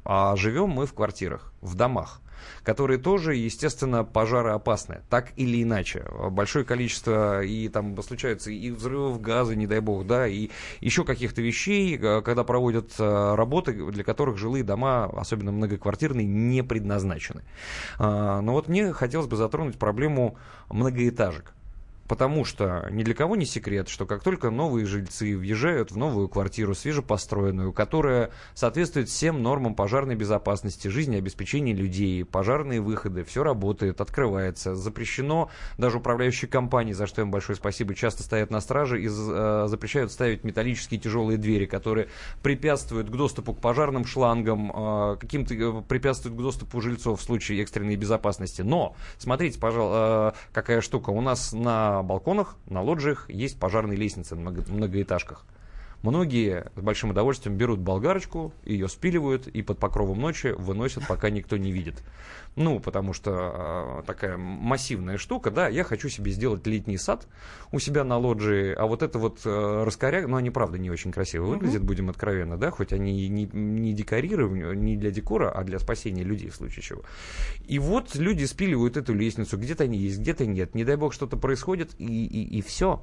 А 0.05 0.37
живем 0.37 0.71
мы 0.71 0.87
в 0.87 0.95
квартирах, 0.95 1.53
в 1.61 1.75
домах 1.75 2.23
которые 2.63 2.99
тоже, 2.99 3.35
естественно, 3.35 4.05
пожароопасны, 4.05 5.03
так 5.09 5.33
или 5.37 5.63
иначе. 5.63 6.05
Большое 6.31 6.65
количество, 6.65 7.43
и 7.43 7.69
там 7.69 8.01
случаются 8.03 8.51
и 8.51 8.71
взрывов 8.71 9.21
газа, 9.21 9.55
не 9.55 9.67
дай 9.67 9.81
бог, 9.81 10.07
да, 10.07 10.27
и 10.27 10.51
еще 10.81 11.05
каких-то 11.05 11.43
вещей, 11.43 11.99
э, 11.99 12.23
когда 12.23 12.45
проводят 12.45 12.93
э, 12.99 13.35
работы, 13.35 13.73
для 13.91 14.05
которых 14.05 14.39
жилые 14.39 14.65
дома, 14.65 15.05
особенно 15.05 15.53
многоквартирные, 15.53 16.27
не 16.27 16.63
предназначены. 16.63 17.43
А, 17.99 18.41
но 18.41 18.53
вот 18.53 18.69
мне 18.69 18.93
хотелось 18.93 19.27
бы 19.27 19.37
затронуть 19.37 19.79
проблему 19.79 20.37
многоэтажек. 20.71 21.55
Потому 22.09 22.45
что 22.45 22.89
ни 22.91 23.03
для 23.05 23.15
кого 23.15 23.37
не 23.37 23.47
секрет, 23.47 23.89
что 23.89 24.07
как 24.07 24.23
только 24.23 24.51
новые 24.51 24.87
жильцы 24.87 25.37
въезжают 25.37 25.93
в 25.93 25.97
новую 25.97 26.29
квартиру, 26.29 26.75
свежепостроенную, 26.75 27.73
которая 27.73 28.31
соответствует 28.55 29.09
всем 29.09 29.43
нормам 29.43 29.75
пожарной 29.75 30.15
безопасности, 30.15 30.89
жизнеобеспечения 30.89 31.75
людей, 31.75 32.25
пожарные 32.25 32.81
выходы, 32.81 33.25
все 33.25 33.43
работает, 33.43 34.01
открывается, 34.01 34.75
запрещено, 34.75 35.51
даже 35.79 35.99
управляющие 35.99 36.51
компании, 36.51 36.93
за 36.93 37.07
что 37.07 37.23
им 37.23 37.31
большое 37.31 37.57
спасибо, 37.57 37.95
часто 37.95 38.23
стоят 38.23 38.51
на 38.51 38.61
страже 38.61 39.01
и 39.01 39.09
э, 39.09 39.65
запрещают 39.69 40.13
ставить 40.13 40.45
металлические 40.45 41.01
тяжелые 41.01 41.39
двери, 41.39 41.67
которые 41.67 42.09
препятствуют 42.43 43.09
к 43.09 43.13
доступу 43.13 43.55
к 43.55 43.61
пожарным 43.61 44.05
шлангам, 44.05 44.73
э, 44.75 45.17
каким-то 45.21 45.55
э, 45.55 45.83
препятствуют 45.87 46.37
к 46.37 46.43
доступу 46.43 46.81
жильцов 46.81 47.21
в 47.21 47.23
случае 47.23 47.63
экстренной 47.63 47.97
безопасности. 47.97 48.63
Но, 48.63 48.97
смотрите, 49.19 49.59
пожалуйста, 49.59 50.35
э, 50.35 50.39
какая 50.53 50.81
штука, 50.81 51.11
у 51.11 51.21
нас 51.21 51.53
на 51.53 51.92
балконах, 52.03 52.57
на 52.67 52.81
лоджиях 52.81 53.29
есть 53.29 53.59
пожарные 53.59 53.99
лестницы 53.99 54.37
на 54.37 54.51
многоэтажках. 54.51 55.45
Многие 56.03 56.71
с 56.75 56.81
большим 56.81 57.11
удовольствием 57.11 57.57
берут 57.57 57.79
болгарочку, 57.79 58.53
ее 58.65 58.89
спиливают 58.89 59.47
и 59.47 59.63
под 59.63 59.79
покровом 59.79 60.21
ночи 60.21 60.49
выносят, 60.49 61.07
пока 61.07 61.31
никто 61.31 61.57
не 61.57 61.71
видит. 61.71 62.03
Ну, 62.57 62.81
потому 62.81 63.13
что 63.13 64.01
э, 64.01 64.07
такая 64.07 64.37
массивная 64.37 65.17
штука, 65.17 65.51
да, 65.51 65.69
я 65.69 65.85
хочу 65.85 66.09
себе 66.09 66.33
сделать 66.33 66.67
летний 66.67 66.99
сад 66.99 67.29
у 67.71 67.79
себя 67.79 68.05
на 68.05 68.19
лоджии, 68.19 68.73
а 68.73 68.87
вот 68.87 69.03
это 69.03 69.19
вот 69.19 69.41
э, 69.45 69.85
раскоряг, 69.85 70.27
ну, 70.27 70.37
они, 70.37 70.51
правда, 70.51 70.77
не 70.77 70.91
очень 70.91 71.13
красиво 71.13 71.47
выглядят, 71.47 71.85
будем 71.85 72.11
откровенно, 72.11 72.59
да, 72.59 72.71
хоть 72.71 72.93
они 72.93 73.29
не, 73.29 73.49
не 73.53 73.93
декорированы, 73.95 74.77
не 74.77 74.97
для 74.97 75.13
декора, 75.13 75.51
а 75.51 75.63
для 75.63 75.79
спасения 75.79 76.25
людей 76.25 76.51
в 76.51 76.57
случае 76.57 76.83
чего. 76.83 77.03
И 77.67 77.79
вот 77.79 78.17
люди 78.17 78.45
спиливают 78.45 78.97
эту 78.97 79.15
лестницу, 79.15 79.57
где-то 79.57 79.85
они 79.85 79.99
есть, 79.99 80.19
где-то 80.19 80.47
нет, 80.47 80.75
не 80.75 80.85
дай 80.85 80.97
бог 80.97 81.15
что-то 81.15 81.37
происходит, 81.37 81.93
и, 81.99 82.27
и, 82.27 82.59
и 82.59 82.61
все. 82.61 83.03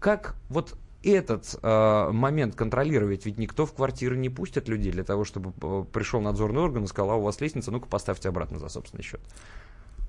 Как 0.00 0.36
вот 0.48 0.78
этот 1.02 1.58
э, 1.62 2.10
момент 2.12 2.54
контролировать, 2.54 3.24
ведь 3.24 3.38
никто 3.38 3.66
в 3.66 3.72
квартиры 3.72 4.16
не 4.16 4.28
пустит 4.28 4.68
людей 4.68 4.92
для 4.92 5.04
того, 5.04 5.24
чтобы 5.24 5.52
э, 5.60 5.84
пришел 5.92 6.20
надзорный 6.20 6.60
орган 6.62 6.84
и 6.84 6.86
сказал, 6.88 7.12
а 7.12 7.16
у 7.16 7.22
вас 7.22 7.40
лестница, 7.40 7.70
ну-ка 7.70 7.86
поставьте 7.86 8.28
обратно 8.28 8.58
за 8.58 8.68
собственный 8.68 9.04
счет. 9.04 9.20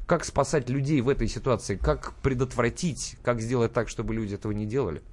Как 0.07 0.25
спасать 0.25 0.69
людей 0.69 1.01
в 1.01 1.09
этой 1.09 1.27
ситуации? 1.27 1.75
Как 1.75 2.13
предотвратить? 2.23 3.17
Как 3.21 3.41
сделать 3.41 3.73
так, 3.73 3.89
чтобы 3.89 4.15
люди 4.15 4.33
этого 4.33 4.51
не 4.51 4.65
делали? 4.65 5.03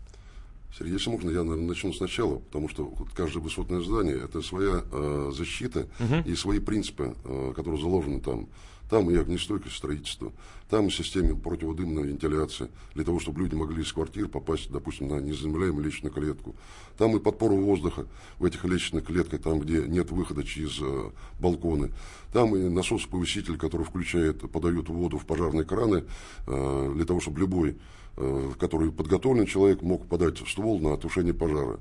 Сергей, 0.77 0.95
если 0.95 1.11
можно, 1.11 1.31
я 1.31 1.43
наверное, 1.43 1.69
начну 1.69 1.93
сначала, 1.93 2.37
потому 2.37 2.69
что 2.69 2.93
каждое 3.15 3.41
высотное 3.41 3.81
здание 3.81 4.19
это 4.23 4.43
своя 4.43 4.83
э, 4.91 5.33
защита 5.35 5.87
угу. 6.01 6.23
и 6.25 6.35
свои 6.35 6.61
принципы, 6.61 7.15
э, 7.25 7.53
которые 7.55 7.81
заложены 7.81 8.21
там. 8.21 8.49
Там 8.89 9.11
и 9.11 9.17
огнестойкость 9.17 9.77
строительства, 9.77 10.33
там 10.71 10.87
и 10.87 10.91
система 10.91 11.37
противодымной 11.37 12.05
вентиляции, 12.05 12.69
для 12.95 13.05
того, 13.05 13.19
чтобы 13.19 13.41
люди 13.41 13.55
могли 13.55 13.83
из 13.83 13.93
квартир 13.93 14.29
попасть, 14.29 14.71
допустим, 14.71 15.09
на 15.09 15.21
незаземляемую 15.21 15.85
личную 15.85 16.13
клетку. 16.13 16.55
Там 16.97 17.17
и 17.17 17.21
подпору 17.21 17.57
воздуха 17.57 18.07
в 18.39 18.45
этих 18.45 18.65
личных 18.65 19.07
клетках, 19.07 19.43
там, 19.43 19.59
где 19.59 19.83
нет 19.87 20.11
выхода 20.11 20.45
через 20.45 20.79
э, 20.81 21.11
балконы. 21.41 21.91
Там 22.33 22.55
и 22.55 22.69
насос-повыситель, 22.69 23.59
который 23.59 23.85
включает, 23.85 24.51
подает 24.51 24.89
воду 24.89 25.19
в 25.19 25.27
пожарные 25.27 25.65
краны, 25.65 26.05
э, 26.47 26.93
для 26.95 27.05
того, 27.05 27.21
чтобы 27.21 27.41
любой, 27.41 27.77
э, 28.17 28.53
который 28.59 28.93
подготовлен 28.93 29.47
человек, 29.47 29.83
мог 29.83 30.07
подать 30.07 30.39
ствол 30.39 30.79
на 30.79 30.97
тушение 30.97 31.35
пожара. 31.35 31.79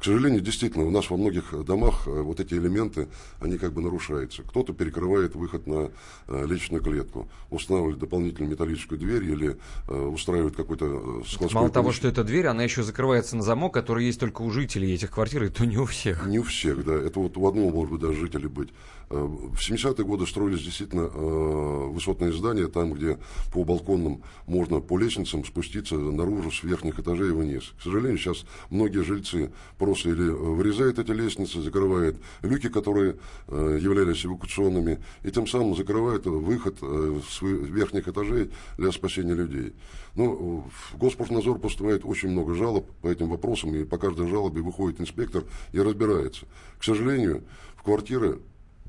К 0.00 0.04
сожалению, 0.04 0.40
действительно, 0.40 0.86
у 0.86 0.90
нас 0.90 1.10
во 1.10 1.18
многих 1.18 1.52
домах 1.66 2.04
э, 2.06 2.10
вот 2.10 2.40
эти 2.40 2.54
элементы, 2.54 3.08
они 3.38 3.58
как 3.58 3.74
бы 3.74 3.82
нарушаются. 3.82 4.42
Кто-то 4.42 4.72
перекрывает 4.72 5.34
выход 5.34 5.66
на 5.66 5.90
э, 6.26 6.46
личную 6.46 6.82
клетку, 6.82 7.28
устанавливает 7.50 7.98
дополнительную 7.98 8.50
металлическую 8.50 8.98
дверь 8.98 9.24
или 9.24 9.58
э, 9.88 9.94
устраивает 9.94 10.56
какой-то 10.56 11.22
складской... 11.28 11.54
Мало 11.54 11.68
того, 11.68 11.92
что 11.92 12.08
эта 12.08 12.24
дверь, 12.24 12.46
она 12.46 12.62
еще 12.62 12.82
закрывается 12.82 13.36
на 13.36 13.42
замок, 13.42 13.74
который 13.74 14.06
есть 14.06 14.18
только 14.18 14.40
у 14.40 14.50
жителей 14.50 14.94
этих 14.94 15.10
квартир, 15.10 15.44
и 15.44 15.50
то 15.50 15.66
не 15.66 15.76
у 15.76 15.84
всех. 15.84 16.26
Не 16.26 16.38
у 16.38 16.44
всех, 16.44 16.82
да. 16.82 16.94
Это 16.94 17.20
вот 17.20 17.36
у 17.36 17.46
одного, 17.46 17.68
может 17.68 17.92
быть, 17.92 18.00
даже 18.00 18.20
жителей 18.20 18.48
быть. 18.48 18.70
В 19.10 19.58
70-е 19.58 20.04
годы 20.04 20.26
строились 20.26 20.62
действительно 20.62 21.08
высотные 21.08 22.32
здания, 22.32 22.68
там, 22.68 22.92
где 22.92 23.18
по 23.52 23.64
балконам 23.64 24.22
можно 24.46 24.80
по 24.80 24.98
лестницам 24.98 25.44
спуститься 25.44 25.96
наружу 25.96 26.50
с 26.50 26.62
верхних 26.62 26.98
этажей 27.00 27.32
вниз. 27.32 27.72
К 27.78 27.82
сожалению, 27.82 28.18
сейчас 28.18 28.44
многие 28.70 29.02
жильцы 29.02 29.52
просто 29.78 30.10
или 30.10 30.28
э, 30.28 30.32
вырезает 30.32 30.98
эти 30.98 31.10
лестницы, 31.10 31.60
закрывает 31.60 32.16
люки, 32.42 32.68
которые 32.68 33.16
э, 33.48 33.78
являлись 33.80 34.24
эвакуационными, 34.24 34.98
и 35.22 35.30
тем 35.30 35.46
самым 35.46 35.76
закрывает 35.76 36.26
выход 36.26 36.76
э, 36.82 37.20
с 37.28 37.42
верхних 37.42 38.08
этажей 38.08 38.50
для 38.78 38.92
спасения 38.92 39.34
людей. 39.34 39.72
Ну, 40.14 40.64
в 40.92 40.98
Госпортнадзор 40.98 41.58
поступает 41.58 42.04
очень 42.04 42.30
много 42.30 42.54
жалоб 42.54 42.90
по 43.02 43.08
этим 43.08 43.28
вопросам, 43.28 43.74
и 43.74 43.84
по 43.84 43.98
каждой 43.98 44.28
жалобе 44.28 44.60
выходит 44.60 45.00
инспектор 45.00 45.44
и 45.72 45.80
разбирается. 45.80 46.46
К 46.78 46.84
сожалению, 46.84 47.44
в 47.76 47.82
квартиры 47.82 48.40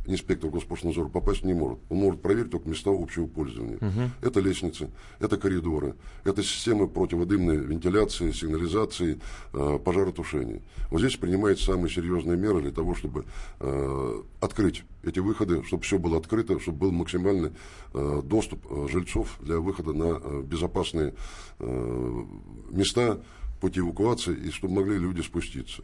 инспектор 0.05 0.49
Госпошлнадзора 0.49 1.09
попасть 1.09 1.43
не 1.43 1.53
может. 1.53 1.79
Он 1.89 1.97
может 1.97 2.21
проверить 2.21 2.51
только 2.51 2.69
места 2.69 2.89
общего 2.91 3.27
пользования. 3.27 3.77
Угу. 3.77 4.11
Это 4.21 4.39
лестницы, 4.39 4.89
это 5.19 5.37
коридоры, 5.37 5.95
это 6.23 6.43
системы 6.43 6.87
противодымной 6.87 7.57
вентиляции, 7.57 8.31
сигнализации, 8.31 9.19
э, 9.53 9.79
пожаротушения. 9.83 10.61
Вот 10.89 10.99
здесь 10.99 11.17
принимаются 11.17 11.65
самые 11.65 11.89
серьезные 11.89 12.37
меры 12.37 12.61
для 12.61 12.71
того, 12.71 12.95
чтобы 12.95 13.25
э, 13.59 14.21
открыть 14.39 14.83
эти 15.03 15.19
выходы, 15.19 15.63
чтобы 15.63 15.83
все 15.83 15.99
было 15.99 16.17
открыто, 16.17 16.59
чтобы 16.59 16.79
был 16.79 16.91
максимальный 16.91 17.51
э, 17.93 18.21
доступ 18.23 18.65
э, 18.69 18.87
жильцов 18.91 19.37
для 19.41 19.59
выхода 19.59 19.93
на 19.93 20.19
э, 20.21 20.43
безопасные 20.43 21.13
э, 21.59 22.23
места, 22.71 23.21
пути 23.59 23.79
эвакуации, 23.79 24.35
и 24.35 24.51
чтобы 24.51 24.75
могли 24.75 24.97
люди 24.97 25.21
спуститься. 25.21 25.83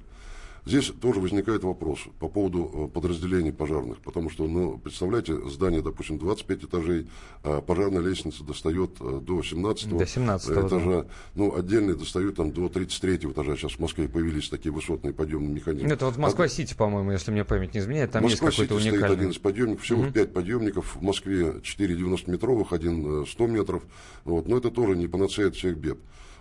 Здесь 0.68 0.92
тоже 1.00 1.22
возникает 1.22 1.64
вопрос 1.64 2.00
по 2.20 2.28
поводу 2.28 2.70
э, 2.74 2.94
подразделений 2.94 3.54
пожарных, 3.54 4.00
потому 4.00 4.30
что, 4.30 4.48
ну, 4.48 4.78
представляете, 4.78 5.38
здание, 5.50 5.82
допустим, 5.82 6.20
25 6.20 6.66
этажей, 6.66 7.08
а 7.44 7.62
пожарная 7.62 8.02
лестница 8.02 8.44
достает 8.44 8.92
э, 9.00 9.22
до 9.22 9.42
17, 9.42 9.90
до 9.90 10.06
17 10.06 10.50
этажа, 10.50 11.04
да. 11.04 11.06
ну, 11.36 11.56
отдельные 11.56 11.96
достают 11.96 12.36
там 12.36 12.52
до 12.52 12.68
33 12.68 13.32
этажа. 13.32 13.56
Сейчас 13.56 13.74
в 13.74 13.80
Москве 13.80 14.10
появились 14.10 14.50
такие 14.50 14.74
высотные 14.74 15.14
подъемные 15.14 15.54
механизмы. 15.54 15.90
Это 15.90 16.06
вот 16.06 16.18
Москва-Сити, 16.18 16.74
по-моему, 16.74 17.12
если 17.12 17.32
мне 17.32 17.46
память 17.46 17.74
не 17.74 17.80
изменяет, 17.80 18.12
там 18.12 18.24
Москва 18.24 18.48
есть 18.48 18.58
какой-то 18.58 18.76
уникальный. 18.76 19.00
стоит 19.00 19.20
один 19.20 19.32
из 19.32 19.38
подъемников, 19.38 19.84
всего 19.86 20.02
угу. 20.02 20.12
5 20.12 20.34
подъемников, 20.34 20.96
в 20.98 21.02
Москве 21.02 21.62
4 21.64 21.96
90-метровых, 21.96 22.68
один 22.72 23.26
100 23.26 23.44
э, 23.44 23.48
метров, 23.48 23.84
вот, 24.26 24.50
но 24.50 24.58
это 24.58 24.70
тоже 24.70 24.98
не 24.98 25.08
панацея 25.08 25.48
от 25.48 25.56
всех 25.56 25.78
бед. 25.78 25.98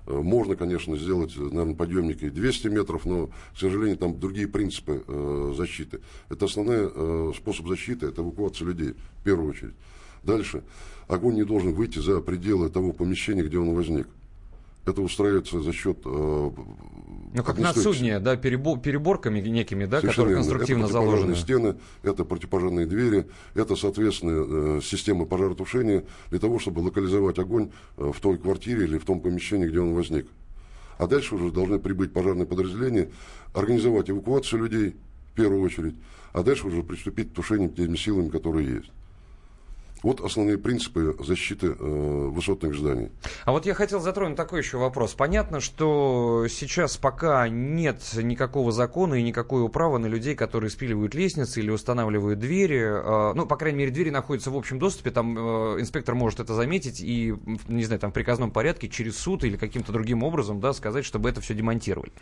Э, 0.07 0.21
можно, 0.21 0.57
конечно, 0.57 0.97
сделать, 0.97 1.37
наверное, 1.37 1.75
подъемник 1.75 2.23
и 2.23 2.31
200 2.31 2.69
метров, 2.69 3.05
но, 3.07 3.27
к 3.27 3.59
сожалению, 3.59 3.97
там 3.97 4.19
другие 4.19 4.49
принципы 4.49 5.03
э, 5.07 5.55
защиты. 5.57 6.01
Это 6.29 6.45
основной 6.45 6.91
э, 6.95 7.33
способ 7.37 7.67
защиты, 7.67 8.07
это 8.07 8.23
эвакуация 8.23 8.67
людей, 8.67 8.95
в 9.21 9.25
первую 9.25 9.51
очередь. 9.51 9.75
Дальше. 10.23 10.63
Огонь 11.09 11.35
не 11.35 11.45
должен 11.45 11.73
выйти 11.73 11.99
за 11.99 12.21
пределы 12.21 12.69
того 12.69 12.93
помещения, 12.93 13.43
где 13.43 13.59
он 13.59 13.75
возник. 13.75 14.09
Это 14.87 15.03
устраивается 15.03 15.61
за 15.61 15.73
счет 15.73 15.99
э, 16.05 16.51
ну, 17.35 17.43
как 17.43 17.59
на 17.59 17.75
судне, 17.75 18.21
да, 18.21 18.37
перебор, 18.37 18.79
переборками 18.79 19.41
некими, 19.41 19.85
да, 19.85 20.01
которые 20.01 20.37
конструктивно 20.37 20.85
это 20.85 20.93
заложены. 20.93 21.35
стены, 21.35 21.75
это 22.05 22.25
противопожарные 22.25 22.87
двери, 22.87 23.27
это, 23.55 23.75
соответственно, 23.75 24.79
э, 24.79 24.81
система 24.83 25.27
пожаротушения 25.27 26.05
для 26.31 26.39
того, 26.39 26.61
чтобы 26.61 26.81
локализовать 26.81 27.39
огонь 27.41 27.73
э, 27.97 28.13
в 28.15 28.21
той 28.21 28.39
квартире 28.39 28.85
или 28.85 28.97
в 28.97 29.05
том 29.05 29.21
помещении, 29.21 29.67
где 29.67 29.81
он 29.81 29.93
возник. 29.93 30.29
А 30.99 31.09
дальше 31.09 31.35
уже 31.35 31.51
должны 31.51 31.81
прибыть 31.81 32.13
пожарные 32.13 32.47
подразделения, 32.47 33.11
организовать 33.55 34.09
эвакуацию 34.09 34.63
людей, 34.63 34.95
в 35.33 35.35
первую 35.35 35.63
очередь, 35.63 35.97
а 36.33 36.45
дальше 36.45 36.69
уже 36.69 36.85
приступить 36.85 37.33
к 37.33 37.35
тушению 37.35 37.71
теми 37.71 37.97
силами, 37.97 38.29
которые 38.29 38.77
есть. 38.77 38.93
Вот 40.03 40.21
основные 40.21 40.59
принципы 40.59 41.17
защиты 41.19 41.69
э, 41.69 41.75
высотных 41.79 42.75
зданий. 42.75 43.11
А 43.45 43.53
вот 43.53 43.67
я 43.67 43.75
хотел 43.75 44.01
затронуть 44.01 44.37
такой 44.37 44.61
еще 44.61 44.79
вопрос. 44.79 45.15
Понятно, 45.15 45.61
что 45.61 46.47
сейчас 46.49 46.97
пока 46.97 47.49
нет 47.49 48.01
никакого 48.15 48.73
закона 48.73 49.15
и 49.15 49.23
никакой 49.23 49.65
управы 49.65 49.99
на 49.99 50.07
людей, 50.07 50.35
которые 50.35 50.71
спиливают 50.71 51.15
лестницы 51.15 51.61
или 51.61 51.71
устанавливают 51.71 52.39
двери. 52.39 52.83
Э, 52.83 53.33
ну, 53.35 53.47
по 53.47 53.57
крайней 53.57 53.79
мере, 53.79 53.91
двери 53.91 54.11
находятся 54.11 54.51
в 54.51 54.57
общем 54.57 54.79
доступе, 54.79 55.11
там 55.11 55.37
э, 55.37 55.81
инспектор 55.81 56.15
может 56.15 56.41
это 56.41 56.55
заметить 56.55 57.01
и, 57.01 57.35
не 57.69 57.85
знаю, 57.85 58.01
там 58.01 58.11
в 58.11 58.15
приказном 58.15 58.51
порядке 58.51 58.89
через 58.89 59.17
суд 59.17 59.45
или 59.45 59.57
каким-то 59.57 59.93
другим 59.93 60.23
образом, 60.23 60.61
да, 60.61 60.73
сказать, 60.73 61.05
чтобы 61.05 61.29
это 61.31 61.41
все 61.41 61.55
демонтировали. 61.55 62.13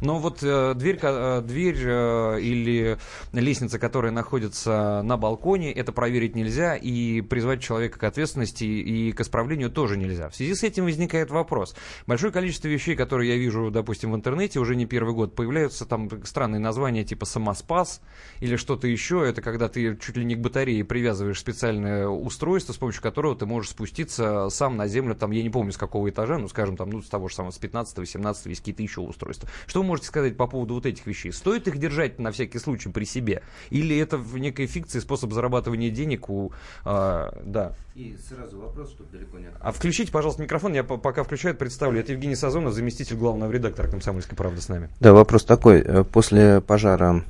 Но 0.00 0.18
вот 0.18 0.42
э, 0.42 0.74
дверь, 0.74 0.98
э, 1.02 1.42
дверь 1.42 1.82
э, 1.84 2.40
или 2.40 2.98
лестница, 3.32 3.78
которая 3.78 4.12
находится 4.12 5.02
на 5.02 5.16
балконе, 5.16 5.72
это 5.72 5.92
проверить 5.92 6.34
нельзя 6.34 6.76
и 6.76 7.15
призвать 7.20 7.62
человека 7.62 7.98
к 7.98 8.04
ответственности 8.04 8.64
и 8.64 9.12
к 9.12 9.20
исправлению 9.20 9.70
тоже 9.70 9.96
нельзя. 9.96 10.28
В 10.28 10.36
связи 10.36 10.54
с 10.54 10.62
этим 10.62 10.84
возникает 10.84 11.30
вопрос. 11.30 11.74
Большое 12.06 12.32
количество 12.32 12.68
вещей, 12.68 12.96
которые 12.96 13.30
я 13.30 13.36
вижу, 13.36 13.70
допустим, 13.70 14.12
в 14.12 14.16
интернете 14.16 14.58
уже 14.58 14.76
не 14.76 14.86
первый 14.86 15.14
год, 15.14 15.34
появляются 15.34 15.86
там 15.86 16.08
странные 16.24 16.60
названия 16.60 17.04
типа 17.04 17.26
самоспас 17.26 18.00
или 18.40 18.56
что-то 18.56 18.86
еще. 18.86 19.26
Это 19.26 19.42
когда 19.42 19.68
ты 19.68 19.96
чуть 19.96 20.16
ли 20.16 20.24
не 20.24 20.34
к 20.34 20.40
батарее 20.40 20.84
привязываешь 20.84 21.38
специальное 21.38 22.08
устройство, 22.08 22.72
с 22.72 22.76
помощью 22.76 23.02
которого 23.02 23.36
ты 23.36 23.46
можешь 23.46 23.70
спуститься 23.70 24.48
сам 24.50 24.76
на 24.76 24.86
землю, 24.88 25.14
там, 25.14 25.30
я 25.30 25.42
не 25.42 25.50
помню, 25.50 25.72
с 25.72 25.76
какого 25.76 26.08
этажа, 26.08 26.38
ну, 26.38 26.48
скажем, 26.48 26.76
там, 26.76 26.90
ну, 26.90 27.02
с 27.02 27.08
того 27.08 27.28
же 27.28 27.34
самого, 27.34 27.50
с 27.50 27.60
15-18 27.60 28.48
есть 28.48 28.60
какие-то 28.60 28.82
еще 28.82 29.00
устройства. 29.00 29.48
Что 29.66 29.80
вы 29.80 29.86
можете 29.86 30.08
сказать 30.08 30.36
по 30.36 30.46
поводу 30.46 30.74
вот 30.74 30.86
этих 30.86 31.06
вещей? 31.06 31.32
Стоит 31.32 31.68
их 31.68 31.78
держать 31.78 32.18
на 32.18 32.30
всякий 32.30 32.58
случай 32.58 32.88
при 32.88 33.04
себе? 33.04 33.42
Или 33.70 33.96
это 33.98 34.18
в 34.18 34.38
некой 34.38 34.66
фикции 34.66 34.98
способ 34.98 35.32
зарабатывания 35.32 35.90
денег 35.90 36.28
у 36.28 36.52
э, 36.84 37.05
да. 37.44 37.72
И 37.94 38.16
сразу 38.28 38.60
вопрос, 38.60 38.90
чтобы 38.90 39.10
далеко 39.10 39.38
не 39.38 39.46
А 39.60 39.72
включите, 39.72 40.12
пожалуйста, 40.12 40.42
микрофон. 40.42 40.74
Я 40.74 40.84
пока 40.84 41.22
включаю, 41.24 41.54
представлю. 41.54 42.00
Это 42.00 42.12
Евгений 42.12 42.36
Сазонов, 42.36 42.74
заместитель 42.74 43.16
главного 43.16 43.50
редактора 43.50 43.88
«Комсомольской 43.88 44.36
правды» 44.36 44.60
с 44.60 44.68
нами. 44.68 44.90
Да, 45.00 45.12
вопрос 45.12 45.44
такой. 45.44 45.80
Э, 45.80 46.04
после 46.04 46.60
пожара, 46.60 47.24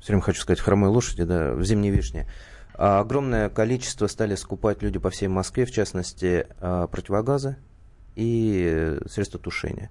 все 0.00 0.08
время 0.08 0.22
хочу 0.22 0.40
сказать, 0.40 0.60
хромой 0.60 0.88
лошади, 0.88 1.24
да, 1.24 1.52
в 1.52 1.62
Зимней 1.62 1.90
Вишне, 1.90 2.26
а 2.74 3.00
огромное 3.00 3.50
количество 3.50 4.06
стали 4.06 4.34
скупать 4.36 4.82
люди 4.82 4.98
по 4.98 5.10
всей 5.10 5.26
Москве, 5.26 5.66
в 5.66 5.72
частности, 5.72 6.46
а, 6.60 6.86
противогазы 6.86 7.56
и 8.14 8.98
средства 9.10 9.40
тушения. 9.40 9.90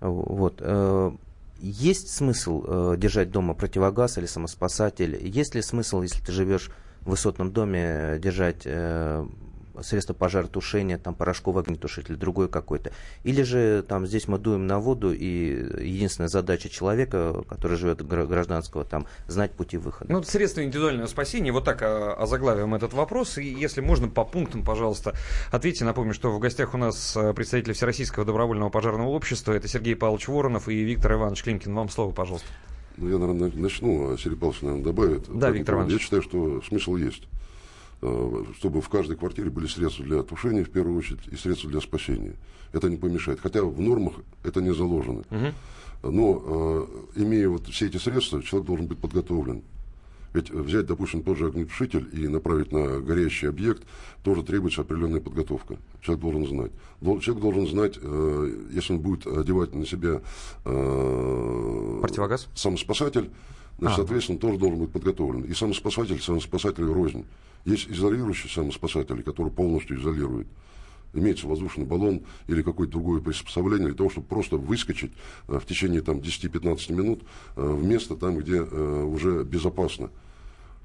Вот. 0.00 0.56
Э, 0.60 1.12
есть 1.60 2.12
смысл 2.12 2.64
э, 2.66 2.94
держать 2.98 3.30
дома 3.30 3.54
противогаз 3.54 4.18
или 4.18 4.26
самоспасатель? 4.26 5.16
Есть 5.24 5.54
ли 5.54 5.62
смысл, 5.62 6.02
если 6.02 6.20
ты 6.24 6.32
живешь 6.32 6.70
в 7.04 7.10
высотном 7.10 7.52
доме 7.52 8.18
держать 8.18 8.62
э, 8.64 9.26
средство 9.80 10.14
пожаротушения, 10.14 10.98
там 10.98 11.14
порошковый 11.14 11.62
огнетушитель, 11.62 12.16
другой 12.16 12.48
какой-то. 12.48 12.92
Или 13.24 13.42
же 13.42 13.84
там 13.86 14.06
здесь 14.06 14.28
мы 14.28 14.38
дуем 14.38 14.66
на 14.66 14.78
воду, 14.78 15.12
и 15.12 15.84
единственная 15.84 16.28
задача 16.28 16.68
человека, 16.68 17.42
который 17.48 17.76
живет 17.76 18.06
гражданского, 18.06 18.84
там 18.84 19.06
знать 19.26 19.52
пути 19.52 19.78
выхода. 19.78 20.12
Ну, 20.12 20.22
средства 20.22 20.62
индивидуального 20.62 21.06
спасения, 21.06 21.52
вот 21.52 21.64
так 21.64 21.82
а, 21.82 22.14
озаглавим 22.14 22.74
этот 22.74 22.92
вопрос. 22.92 23.38
И 23.38 23.44
если 23.44 23.80
можно, 23.80 24.08
по 24.08 24.24
пунктам, 24.24 24.64
пожалуйста, 24.64 25.14
ответьте. 25.50 25.84
Напомню, 25.84 26.14
что 26.14 26.30
в 26.30 26.38
гостях 26.38 26.74
у 26.74 26.76
нас 26.76 27.16
э, 27.16 27.32
представитель 27.32 27.72
Всероссийского 27.72 28.24
добровольного 28.24 28.70
пожарного 28.70 29.08
общества. 29.08 29.52
Это 29.52 29.68
Сергей 29.68 29.96
Павлович 29.96 30.28
Воронов 30.28 30.68
и 30.68 30.82
Виктор 30.82 31.14
Иванович 31.14 31.42
Климкин. 31.44 31.74
Вам 31.74 31.88
слово, 31.88 32.12
пожалуйста. 32.12 32.48
Ну, 32.96 33.08
я, 33.08 33.18
наверное, 33.18 33.50
начну, 33.54 34.12
а 34.12 34.18
Сергей 34.18 34.38
Павлович, 34.38 34.62
наверное, 34.62 34.84
добавит. 34.84 35.24
Да, 35.28 35.50
Виктор 35.50 35.76
Иванович. 35.76 35.92
Я 35.92 35.98
считаю, 35.98 36.22
что 36.22 36.60
смысл 36.62 36.96
есть. 36.96 37.22
Э, 38.04 38.44
чтобы 38.58 38.80
в 38.80 38.88
каждой 38.88 39.16
квартире 39.16 39.48
были 39.50 39.66
средства 39.68 40.04
для 40.04 40.22
тушения, 40.24 40.64
в 40.64 40.70
первую 40.70 40.98
очередь, 40.98 41.20
и 41.30 41.36
средства 41.36 41.70
для 41.70 41.80
спасения. 41.80 42.34
Это 42.72 42.90
не 42.90 42.96
помешает. 42.96 43.38
Хотя 43.40 43.62
в 43.62 43.80
нормах 43.80 44.14
это 44.42 44.60
не 44.60 44.74
заложено. 44.74 45.22
Угу. 45.30 46.10
Но, 46.12 46.42
э, 46.44 46.86
имея 47.22 47.48
вот 47.48 47.68
все 47.68 47.86
эти 47.86 47.98
средства, 47.98 48.42
человек 48.42 48.66
должен 48.66 48.86
быть 48.88 48.98
подготовлен. 48.98 49.62
Ведь 50.32 50.50
взять, 50.50 50.86
допустим, 50.86 51.22
тот 51.22 51.36
же 51.36 51.46
огнетушитель 51.46 52.08
и 52.12 52.26
направить 52.26 52.72
на 52.72 53.00
горящий 53.00 53.46
объект 53.46 53.82
тоже 54.22 54.42
требуется 54.42 54.80
определенная 54.80 55.20
подготовка. 55.20 55.76
Человек 56.00 56.22
должен 56.22 56.46
знать. 56.46 56.72
Человек 57.20 57.42
должен 57.42 57.66
знать, 57.66 57.98
э, 58.00 58.66
если 58.72 58.94
он 58.94 59.00
будет 59.00 59.26
одевать 59.26 59.74
на 59.74 59.84
себя 59.84 60.22
э, 60.64 61.98
противогаз, 62.00 62.48
самоспасатель, 62.54 63.30
значит, 63.78 63.94
а. 63.94 64.00
соответственно, 64.00 64.38
тоже 64.38 64.58
должен 64.58 64.80
быть 64.80 64.90
подготовлен. 64.90 65.42
И 65.42 65.52
самоспасатель, 65.52 66.20
самоспасатель 66.20 66.84
рознь. 66.84 67.24
Есть 67.64 67.90
изолирующие 67.90 68.50
самоспасатели, 68.50 69.22
которые 69.22 69.52
полностью 69.52 70.00
изолируют 70.00 70.48
имеется 71.14 71.46
воздушный 71.46 71.84
баллон 71.84 72.22
или 72.46 72.62
какое-то 72.62 72.92
другое 72.92 73.20
приспособление 73.20 73.88
для 73.88 73.96
того, 73.96 74.10
чтобы 74.10 74.26
просто 74.26 74.56
выскочить 74.56 75.12
э, 75.48 75.58
в 75.58 75.66
течение 75.66 76.00
там, 76.02 76.18
10-15 76.18 76.92
минут 76.92 77.22
э, 77.56 77.62
в 77.62 77.84
место 77.84 78.16
там, 78.16 78.36
где 78.36 78.58
э, 78.58 79.02
уже 79.04 79.44
безопасно. 79.44 80.10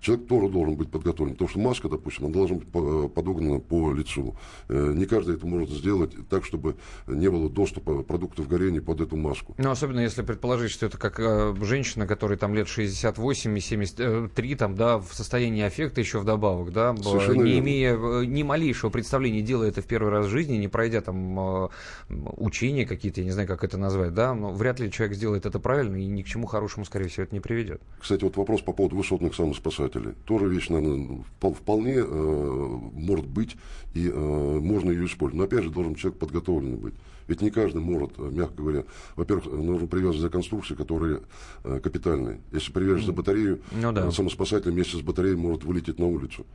Человек 0.02 0.28
тоже 0.28 0.50
должен 0.50 0.76
быть 0.76 0.90
подготовлен, 0.90 1.34
потому 1.34 1.50
что 1.50 1.60
маска, 1.60 1.90
допустим, 1.90 2.26
она 2.26 2.34
должна 2.34 2.58
быть 2.58 2.68
подогнана 3.14 3.60
по 3.60 3.92
лицу. 3.94 4.36
Э, 4.70 4.94
не 4.94 5.06
каждый 5.06 5.36
это 5.36 5.48
может 5.48 5.70
сделать 5.70 6.12
так, 6.30 6.46
чтобы 6.46 6.76
не 7.08 7.30
было 7.30 7.50
доступа 7.50 8.04
продуктов 8.04 8.48
горения 8.48 8.82
под 8.82 9.02
эту 9.02 9.16
маску. 9.16 9.56
Ну, 9.58 9.70
особенно 9.72 10.00
если 10.02 10.22
предположить, 10.22 10.72
что 10.72 10.86
это 10.86 10.98
как 10.98 11.20
э, 11.20 11.56
женщина, 11.62 12.06
которая 12.06 12.38
там 12.38 12.54
лет 12.54 12.68
68 12.68 13.58
и 13.58 13.62
73, 13.62 14.56
там, 14.56 14.76
да, 14.76 15.00
в 15.00 15.14
состоянии 15.14 15.64
аффекта 15.64 16.00
еще 16.02 16.20
вдобавок, 16.20 16.72
да, 16.72 16.96
Совершенно 16.98 17.42
не 17.42 17.54
верно. 17.54 17.66
имея 17.66 17.96
э, 17.96 18.26
ни 18.26 18.44
малейшего 18.44 18.90
представления, 18.90 19.42
делая 19.42 19.70
это 19.70 19.82
в 19.82 19.86
первый 19.86 20.12
раз 20.12 20.28
в 20.28 20.30
жизни, 20.30 20.58
не 20.58 20.68
пройдя 20.68 21.02
там 21.02 21.40
э, 21.40 21.70
учения 22.10 22.86
какие-то, 22.86 23.22
я 23.22 23.26
не 23.26 23.32
знаю, 23.32 23.48
как 23.48 23.64
это 23.64 23.78
назвать, 23.78 24.14
да, 24.14 24.34
но 24.36 24.52
вряд 24.52 24.80
ли 24.80 24.92
человек 24.92 25.16
сделает 25.16 25.46
это 25.46 25.60
правильно 25.60 25.96
и 25.96 26.06
ни 26.06 26.22
к 26.22 26.28
чему 26.28 26.46
хорошему, 26.46 26.86
скорее 26.86 27.08
всего, 27.08 27.24
это 27.24 27.34
не 27.34 27.42
приведет. 27.42 27.82
Кстати, 28.00 28.24
вот 28.24 28.38
вопрос 28.38 28.62
по 28.62 28.74
поводу 28.74 28.96
высотных 28.96 29.34
самоспасателей 29.34 29.87
показатели. 29.88 30.16
Тоже 30.26 30.48
вещь, 30.48 30.70
наверное, 30.70 31.24
вполне 31.40 31.96
э, 31.98 32.80
может 32.94 33.28
быть, 33.28 33.56
и 33.94 34.10
э, 34.10 34.60
можно 34.60 34.92
ее 34.92 35.06
использовать. 35.06 35.36
Но 35.36 35.44
опять 35.44 35.64
же, 35.64 35.70
должен 35.70 35.96
человек 35.96 36.20
подготовленный 36.20 36.78
быть. 36.78 36.94
Ведь 37.28 37.42
не 37.42 37.50
каждый 37.50 37.82
может, 37.82 38.12
э, 38.18 38.30
мягко 38.32 38.62
говоря, 38.62 38.84
во-первых, 39.16 39.46
нужно 39.46 39.88
привязывать 39.88 40.22
за 40.22 40.30
конструкции, 40.30 40.76
которые 40.76 41.22
э, 41.64 41.80
капитальные. 41.82 42.40
Если 42.52 42.72
привяжешь 42.72 43.06
за 43.06 43.14
батарею, 43.14 43.60
ну, 43.72 43.92
да. 43.92 44.12
самоспасатель 44.12 44.72
вместе 44.72 44.98
с 44.98 45.02
батареей 45.02 45.36
может 45.36 45.64
вылететь 45.64 46.00
на 46.00 46.08
улицу. 46.08 46.46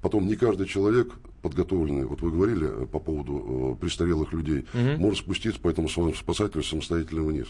Потом 0.00 0.26
не 0.26 0.36
каждый 0.36 0.66
человек 0.66 1.14
подготовленный, 1.40 2.04
вот 2.04 2.20
вы 2.20 2.30
говорили 2.30 2.68
э, 2.68 2.86
по 2.86 2.98
поводу 2.98 3.76
э, 3.78 3.80
престарелых 3.80 4.32
людей, 4.32 4.66
угу. 4.74 5.00
может 5.00 5.20
спуститься 5.20 5.60
по 5.60 5.68
этому 5.68 5.88
спасателю 5.88 6.62
самостоятельно 6.62 7.22
вниз. 7.22 7.48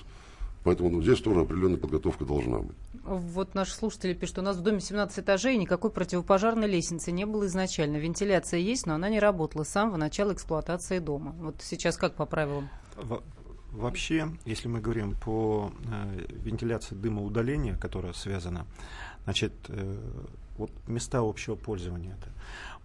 Поэтому 0.64 0.88
ну, 0.88 1.02
здесь 1.02 1.20
тоже 1.20 1.40
определенная 1.40 1.76
подготовка 1.76 2.24
должна 2.24 2.58
быть. 2.58 2.76
Вот 3.04 3.54
наши 3.54 3.74
слушатели 3.74 4.14
пишут, 4.14 4.38
у 4.38 4.42
нас 4.42 4.56
в 4.56 4.62
доме 4.62 4.80
17 4.80 5.18
этажей, 5.18 5.56
никакой 5.58 5.90
противопожарной 5.90 6.66
лестницы 6.66 7.12
не 7.12 7.26
было 7.26 7.46
изначально. 7.46 7.98
Вентиляция 7.98 8.60
есть, 8.60 8.86
но 8.86 8.94
она 8.94 9.10
не 9.10 9.20
работала 9.20 9.64
с 9.64 9.68
самого 9.68 9.98
начала 9.98 10.32
эксплуатации 10.32 10.98
дома. 11.00 11.34
Вот 11.38 11.56
сейчас 11.60 11.98
как 11.98 12.14
по 12.14 12.24
правилам? 12.24 12.70
Вообще, 13.72 14.28
если 14.46 14.68
мы 14.68 14.80
говорим 14.80 15.14
по 15.16 15.70
э, 15.86 16.26
вентиляции 16.30 16.94
дымоудаления, 16.94 17.76
которая 17.76 18.12
связана, 18.12 18.66
значит, 19.24 19.52
э, 19.68 19.96
вот 20.56 20.70
места 20.86 21.18
общего 21.18 21.56
пользования 21.56 22.16
это 22.20 22.30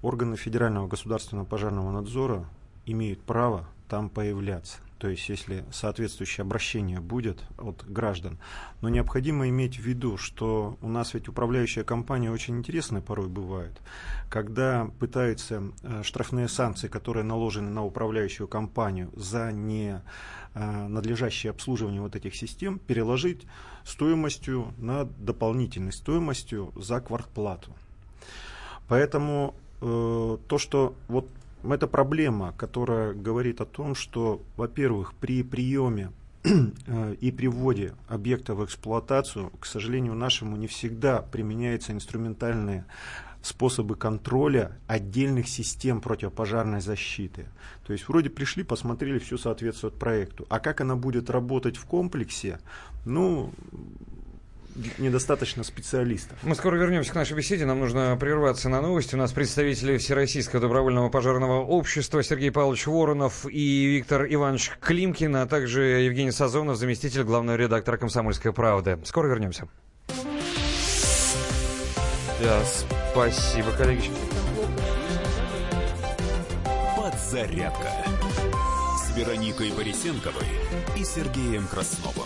органы 0.01 0.35
Федерального 0.35 0.87
государственного 0.87 1.45
пожарного 1.45 1.91
надзора 1.91 2.45
имеют 2.85 3.21
право 3.21 3.67
там 3.87 4.09
появляться. 4.09 4.79
То 4.99 5.07
есть, 5.07 5.29
если 5.29 5.63
соответствующее 5.71 6.43
обращение 6.43 6.99
будет 6.99 7.41
от 7.57 7.85
граждан. 7.89 8.37
Но 8.81 8.89
необходимо 8.89 9.47
иметь 9.47 9.77
в 9.77 9.81
виду, 9.81 10.17
что 10.17 10.77
у 10.81 10.89
нас 10.89 11.13
ведь 11.13 11.29
управляющая 11.29 11.85
компания 11.85 12.29
очень 12.29 12.57
интересная 12.57 13.01
порой 13.01 13.29
бывает, 13.29 13.79
когда 14.29 14.89
пытаются 14.99 15.63
э, 15.83 16.03
штрафные 16.03 16.49
санкции, 16.49 16.89
которые 16.89 17.23
наложены 17.23 17.69
на 17.69 17.85
управляющую 17.85 18.47
компанию 18.49 19.09
за 19.15 19.53
не 19.53 20.01
э, 20.53 20.87
надлежащее 20.87 21.51
обслуживание 21.51 22.01
вот 22.01 22.17
этих 22.17 22.35
систем, 22.35 22.77
переложить 22.77 23.47
стоимостью 23.85 24.73
на 24.77 25.05
дополнительной 25.05 25.93
стоимостью 25.93 26.73
за 26.75 26.99
квартплату. 26.99 27.73
Поэтому 28.89 29.55
э, 29.79 30.37
то, 30.47 30.57
что 30.57 30.93
вот 31.07 31.29
это 31.63 31.87
проблема, 31.87 32.53
которая 32.57 33.13
говорит 33.13 33.61
о 33.61 33.65
том, 33.65 33.95
что, 33.95 34.41
во-первых, 34.55 35.13
при 35.13 35.43
приеме 35.43 36.11
э, 36.43 37.15
и 37.19 37.31
при 37.31 37.47
вводе 37.47 37.93
объекта 38.07 38.55
в 38.55 38.63
эксплуатацию, 38.63 39.51
к 39.59 39.65
сожалению, 39.65 40.15
нашему 40.15 40.55
не 40.57 40.67
всегда 40.67 41.21
применяются 41.21 41.91
инструментальные 41.91 42.85
способы 43.41 43.95
контроля 43.95 44.77
отдельных 44.87 45.47
систем 45.47 46.01
противопожарной 46.01 46.81
защиты. 46.81 47.45
То 47.85 47.93
есть 47.93 48.07
вроде 48.07 48.29
пришли, 48.29 48.63
посмотрели, 48.63 49.19
все 49.19 49.37
соответствует 49.37 49.95
проекту. 49.95 50.45
А 50.49 50.59
как 50.59 50.81
она 50.81 50.95
будет 50.95 51.29
работать 51.29 51.77
в 51.77 51.85
комплексе, 51.85 52.59
ну, 53.05 53.53
недостаточно 54.97 55.63
специалистов. 55.63 56.37
Мы 56.43 56.55
скоро 56.55 56.77
вернемся 56.77 57.11
к 57.11 57.15
нашей 57.15 57.35
беседе. 57.35 57.65
Нам 57.65 57.79
нужно 57.79 58.15
прерваться 58.19 58.69
на 58.69 58.81
новости. 58.81 59.15
У 59.15 59.17
нас 59.17 59.31
представители 59.31 59.97
Всероссийского 59.97 60.61
добровольного 60.61 61.09
пожарного 61.09 61.61
общества 61.61 62.23
Сергей 62.23 62.51
Павлович 62.51 62.87
Воронов 62.87 63.45
и 63.45 63.85
Виктор 63.85 64.25
Иванович 64.29 64.71
Климкин, 64.79 65.35
а 65.35 65.45
также 65.45 65.81
Евгений 65.81 66.31
Сазонов, 66.31 66.77
заместитель 66.77 67.23
главного 67.23 67.55
редактора 67.57 67.97
«Комсомольской 67.97 68.53
правды». 68.53 68.99
Скоро 69.05 69.27
вернемся. 69.27 69.67
Да, 72.41 72.61
спасибо, 73.11 73.71
коллеги. 73.71 74.09
Подзарядка 76.95 77.89
с 78.97 79.17
Вероникой 79.17 79.71
Борисенковой 79.71 80.47
и 80.95 81.03
Сергеем 81.03 81.67
Красновым 81.67 82.25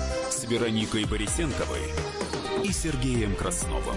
Вероникой 0.51 1.05
Борисенковой 1.05 1.79
и 2.65 2.73
Сергеем 2.73 3.35
Красновым. 3.35 3.95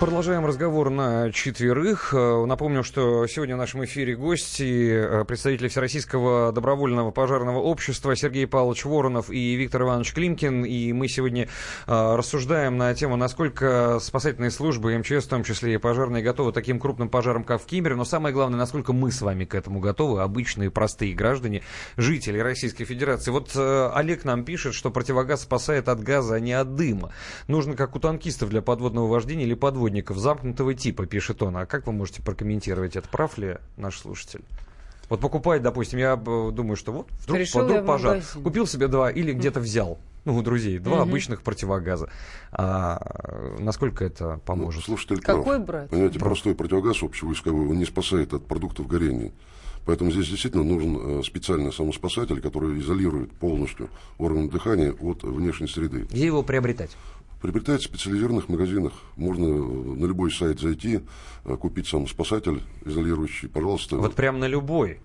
Продолжаем 0.00 0.44
разговор 0.44 0.90
на 0.90 1.30
четверых. 1.30 2.12
Э, 2.12 2.44
напомню, 2.46 2.82
что 2.82 3.28
сегодня 3.28 3.54
в 3.54 3.58
нашем 3.58 3.84
эфире 3.84 4.16
гости, 4.16 4.90
э, 4.90 5.24
представители 5.24 5.68
Всероссийского 5.68 6.50
добровольного 6.50 7.12
пожарного 7.12 7.58
общества 7.58 8.16
Сергей 8.16 8.48
Павлович 8.48 8.86
Воронов 8.86 9.30
и 9.30 9.54
Виктор 9.54 9.82
Иванович 9.82 10.12
Климкин. 10.12 10.64
И 10.64 10.92
мы 10.92 11.06
сегодня 11.06 11.48
э, 11.86 12.16
рассуждаем 12.16 12.76
на 12.76 12.92
тему, 12.94 13.14
насколько 13.14 14.00
спасательные 14.00 14.50
службы, 14.50 14.98
МЧС 14.98 15.26
в 15.26 15.28
том 15.28 15.44
числе 15.44 15.74
и 15.74 15.78
пожарные, 15.78 16.24
готовы 16.24 16.50
таким 16.50 16.80
крупным 16.80 17.08
пожарам, 17.08 17.44
как 17.44 17.62
в 17.62 17.64
Кимере. 17.64 17.94
Но 17.94 18.04
самое 18.04 18.34
главное, 18.34 18.58
насколько 18.58 18.92
мы 18.92 19.12
с 19.12 19.22
вами 19.22 19.44
к 19.44 19.54
этому 19.54 19.78
готовы, 19.78 20.22
обычные 20.22 20.72
простые 20.72 21.14
граждане, 21.14 21.62
жители 21.96 22.40
Российской 22.40 22.84
Федерации. 22.84 23.30
Вот 23.30 23.56
Олег 23.56 24.24
нам 24.24 24.44
пишет, 24.44 24.74
что 24.74 24.90
противогаз 24.90 25.42
спасает 25.42 25.88
от 25.88 26.02
газа, 26.02 26.34
а 26.34 26.40
не 26.40 26.52
от 26.52 26.74
дыма. 26.74 27.12
Нужно, 27.46 27.76
как 27.76 27.94
у 27.94 28.00
танкистов 28.00 28.50
для 28.50 28.60
подводного 28.60 29.06
вождения 29.06 29.44
или 29.44 29.54
подводника 29.54 29.83
подводников 29.84 30.16
замкнутого 30.18 30.74
типа, 30.74 31.06
пишет 31.06 31.42
он. 31.42 31.56
А 31.58 31.66
как 31.66 31.86
вы 31.86 31.92
можете 31.92 32.22
прокомментировать 32.22 32.96
это? 32.96 33.06
Прав 33.08 33.36
ли 33.36 33.56
наш 33.76 33.98
слушатель? 33.98 34.40
Вот 35.10 35.20
покупать, 35.20 35.60
допустим, 35.60 35.98
я 35.98 36.16
думаю, 36.16 36.76
что 36.76 36.92
вот 36.92 37.08
вдруг, 37.20 37.38
Решил 37.38 37.64
вдруг 37.64 37.84
пожар. 37.84 38.22
Купил 38.42 38.66
себе 38.66 38.88
два 38.88 39.10
или 39.10 39.34
где-то 39.34 39.60
взял. 39.60 39.98
Ну, 40.24 40.36
у 40.38 40.42
друзей. 40.42 40.78
Два 40.78 41.02
угу. 41.02 41.02
обычных 41.02 41.42
противогаза. 41.42 42.08
А 42.50 43.56
насколько 43.58 44.06
это 44.06 44.40
поможет? 44.46 44.80
Ну, 44.80 44.96
слушатель 44.96 45.20
Какой 45.20 45.56
прав. 45.56 45.66
брать? 45.66 45.90
Понимаете, 45.90 46.18
прав. 46.18 46.30
простой 46.30 46.54
противогаз 46.54 47.02
общевойсковой, 47.02 47.68
он 47.68 47.78
не 47.78 47.84
спасает 47.84 48.32
от 48.32 48.46
продуктов 48.46 48.86
горения. 48.86 49.32
Поэтому 49.84 50.10
здесь 50.10 50.30
действительно 50.30 50.64
нужен 50.64 50.96
э, 50.96 51.22
специальный 51.22 51.70
самоспасатель, 51.70 52.40
который 52.40 52.80
изолирует 52.80 53.32
полностью 53.32 53.90
органы 54.16 54.48
дыхания 54.48 54.92
от 54.92 55.22
внешней 55.22 55.68
среды. 55.68 56.06
Где 56.10 56.24
его 56.24 56.42
приобретать? 56.42 56.96
Приобретать 57.44 57.82
в 57.82 57.84
специализированных 57.84 58.48
магазинах. 58.48 58.94
Можно 59.16 59.48
на 59.48 60.06
любой 60.06 60.32
сайт 60.32 60.60
зайти, 60.60 61.00
э, 61.44 61.56
купить 61.58 61.86
сам 61.86 62.08
спасатель 62.08 62.62
изолирующий, 62.86 63.50
пожалуйста. 63.50 63.98
Вот 63.98 64.14
прям 64.14 64.38
на 64.38 64.48
любой? 64.48 65.00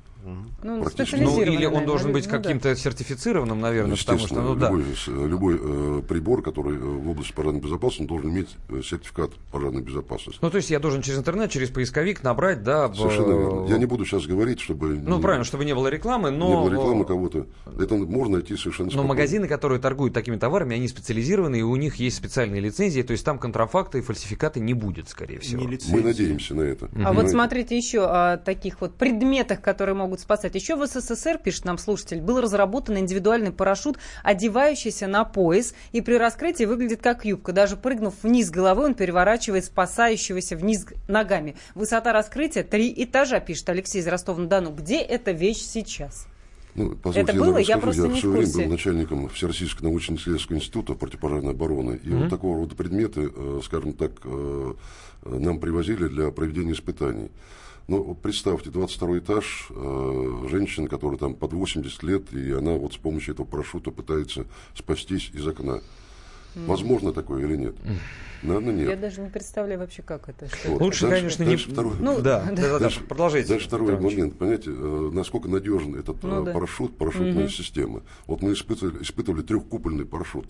Ну, 0.63 0.83
ну, 0.83 1.41
или 1.41 1.65
он 1.65 1.85
должен 1.85 2.11
быть 2.11 2.25
ну, 2.25 2.31
каким-то 2.31 2.69
да. 2.69 2.75
сертифицированным, 2.75 3.59
наверное, 3.59 3.95
потому 3.95 4.19
что, 4.19 4.41
ну, 4.41 4.53
любой, 4.55 4.83
да. 4.83 5.11
любой 5.13 5.59
э, 5.61 6.01
прибор, 6.07 6.41
который 6.41 6.75
э, 6.75 6.79
в 6.79 7.09
области 7.09 7.33
пожарной 7.33 7.61
безопасности, 7.61 8.07
должен 8.07 8.31
иметь 8.31 8.49
э, 8.69 8.81
сертификат 8.83 9.31
пожарной 9.51 9.81
безопасности. 9.81 10.39
Ну, 10.41 10.49
то 10.49 10.57
есть 10.57 10.69
я 10.69 10.79
должен 10.79 11.01
через 11.01 11.19
интернет, 11.19 11.49
через 11.51 11.69
поисковик 11.69 12.23
набрать, 12.23 12.63
да. 12.63 12.93
Совершенно 12.93 13.31
верно. 13.31 13.67
Я 13.69 13.77
не 13.77 13.85
буду 13.85 14.05
сейчас 14.05 14.25
говорить, 14.25 14.59
чтобы... 14.59 14.89
Ну, 14.89 15.17
не, 15.17 15.21
правильно, 15.21 15.43
чтобы 15.43 15.65
не 15.65 15.73
было 15.73 15.87
рекламы, 15.87 16.31
но... 16.31 16.47
Не 16.47 16.55
было 16.55 16.69
рекламы 16.69 17.05
кого-то. 17.05 17.47
Это 17.79 17.95
можно 17.95 18.37
найти 18.37 18.55
совершенно 18.55 18.89
спокойно. 18.89 19.01
Но 19.01 19.07
магазины, 19.07 19.47
которые 19.47 19.79
торгуют 19.79 20.13
такими 20.13 20.37
товарами, 20.37 20.75
они 20.75 20.87
специализированы, 20.87 21.59
и 21.59 21.61
у 21.61 21.75
них 21.75 21.95
есть 21.95 22.17
специальные 22.17 22.61
лицензии, 22.61 23.01
то 23.01 23.11
есть 23.11 23.25
там 23.25 23.39
контрафакта 23.39 23.97
и 23.97 24.01
фальсификаты 24.01 24.59
не 24.59 24.73
будет, 24.73 25.09
скорее 25.09 25.39
всего. 25.39 25.63
Мы 25.91 26.01
надеемся 26.01 26.55
на 26.55 26.61
это. 26.61 26.89
А 27.03 27.13
вот 27.13 27.29
смотрите 27.29 27.77
еще 27.77 28.05
о 28.05 28.37
таких 28.37 28.81
вот 28.81 28.95
предметах, 28.95 29.61
которые 29.61 29.95
могут 29.95 30.18
спасать. 30.19 30.55
Еще 30.55 30.75
в 30.75 30.85
СССР, 30.85 31.37
пишет 31.37 31.65
нам 31.65 31.77
слушатель, 31.77 32.21
был 32.21 32.41
разработан 32.41 32.97
индивидуальный 32.97 33.51
парашют, 33.51 33.97
одевающийся 34.23 35.07
на 35.07 35.23
пояс, 35.23 35.73
и 35.91 36.01
при 36.01 36.15
раскрытии 36.15 36.65
выглядит 36.65 37.01
как 37.01 37.25
юбка. 37.25 37.53
Даже 37.53 37.77
прыгнув 37.77 38.15
вниз 38.23 38.49
головой, 38.49 38.87
он 38.87 38.95
переворачивает 38.95 39.65
спасающегося 39.65 40.55
вниз 40.55 40.85
ногами. 41.07 41.55
Высота 41.75 42.13
раскрытия 42.13 42.63
три 42.63 42.93
этажа, 42.95 43.39
пишет 43.39 43.69
Алексей 43.69 43.99
из 43.99 44.07
Ростова-на-Дону. 44.07 44.71
Где 44.71 44.99
эта 44.99 45.31
вещь 45.31 45.61
сейчас? 45.61 46.27
Ну, 46.75 46.97
это 47.13 47.31
я 47.31 47.39
было? 47.39 47.57
Я 47.57 47.77
просто 47.77 48.03
я 48.03 48.07
не 48.07 48.13
в 48.13 48.19
свое 48.19 48.37
время 48.37 48.53
был 48.53 48.71
начальником 48.71 49.29
Всероссийского 49.29 49.87
научно-исследовательского 49.87 50.57
института 50.57 50.93
противопожарной 50.93 51.51
обороны. 51.51 51.99
И 52.03 52.07
mm-hmm. 52.07 52.19
вот 52.21 52.29
такого 52.29 52.57
рода 52.57 52.75
предметы, 52.75 53.29
э, 53.35 53.61
скажем 53.65 53.93
так, 53.93 54.11
э, 54.23 54.73
нам 55.25 55.59
привозили 55.59 56.07
для 56.07 56.31
проведения 56.31 56.73
испытаний. 56.73 57.31
Ну, 57.89 58.13
представьте, 58.13 58.69
22 58.69 59.17
этаж, 59.17 59.67
э, 59.71 60.47
женщина, 60.47 60.87
которая 60.87 61.17
там 61.17 61.33
под 61.33 61.53
80 61.53 62.03
лет, 62.03 62.31
и 62.33 62.51
она 62.51 62.73
вот 62.73 62.93
с 62.93 62.97
помощью 62.97 63.33
этого 63.33 63.47
парашюта 63.47 63.89
пытается 63.89 64.45
спастись 64.75 65.31
из 65.33 65.47
окна. 65.47 65.81
Mm. 66.53 66.65
Возможно 66.67 67.13
такое 67.13 67.43
или 67.43 67.55
нет? 67.55 67.75
Mm. 67.83 67.95
Наверное, 68.43 68.73
нет. 68.73 68.89
Я 68.89 68.95
даже 68.95 69.21
не 69.21 69.29
представляю 69.31 69.79
вообще, 69.79 70.03
как 70.03 70.29
это. 70.29 70.47
Что 70.47 70.69
вот. 70.69 70.81
Лучше, 70.81 71.07
дальше, 71.07 71.19
конечно, 71.19 71.45
дальше 71.45 71.67
не... 71.67 71.73
Второй... 71.73 71.93
Ну, 71.99 72.21
да, 72.21 72.45
да, 72.51 72.61
да, 72.61 72.79
дальше, 72.79 73.03
продолжайте. 73.03 73.49
Дальше 73.49 73.67
второй 73.67 73.87
Петрович. 73.87 74.13
момент. 74.13 74.37
Понимаете, 74.37 74.69
э, 74.69 75.09
насколько 75.11 75.49
надежен 75.49 75.95
этот 75.95 76.21
ну, 76.21 76.45
э, 76.45 76.53
парашют, 76.53 76.95
парашютная 76.95 77.45
угу. 77.45 77.49
система. 77.49 78.03
Вот 78.27 78.43
мы 78.43 78.53
испытывали, 78.53 79.01
испытывали 79.01 79.41
трехкупольный 79.41 80.05
парашют 80.05 80.45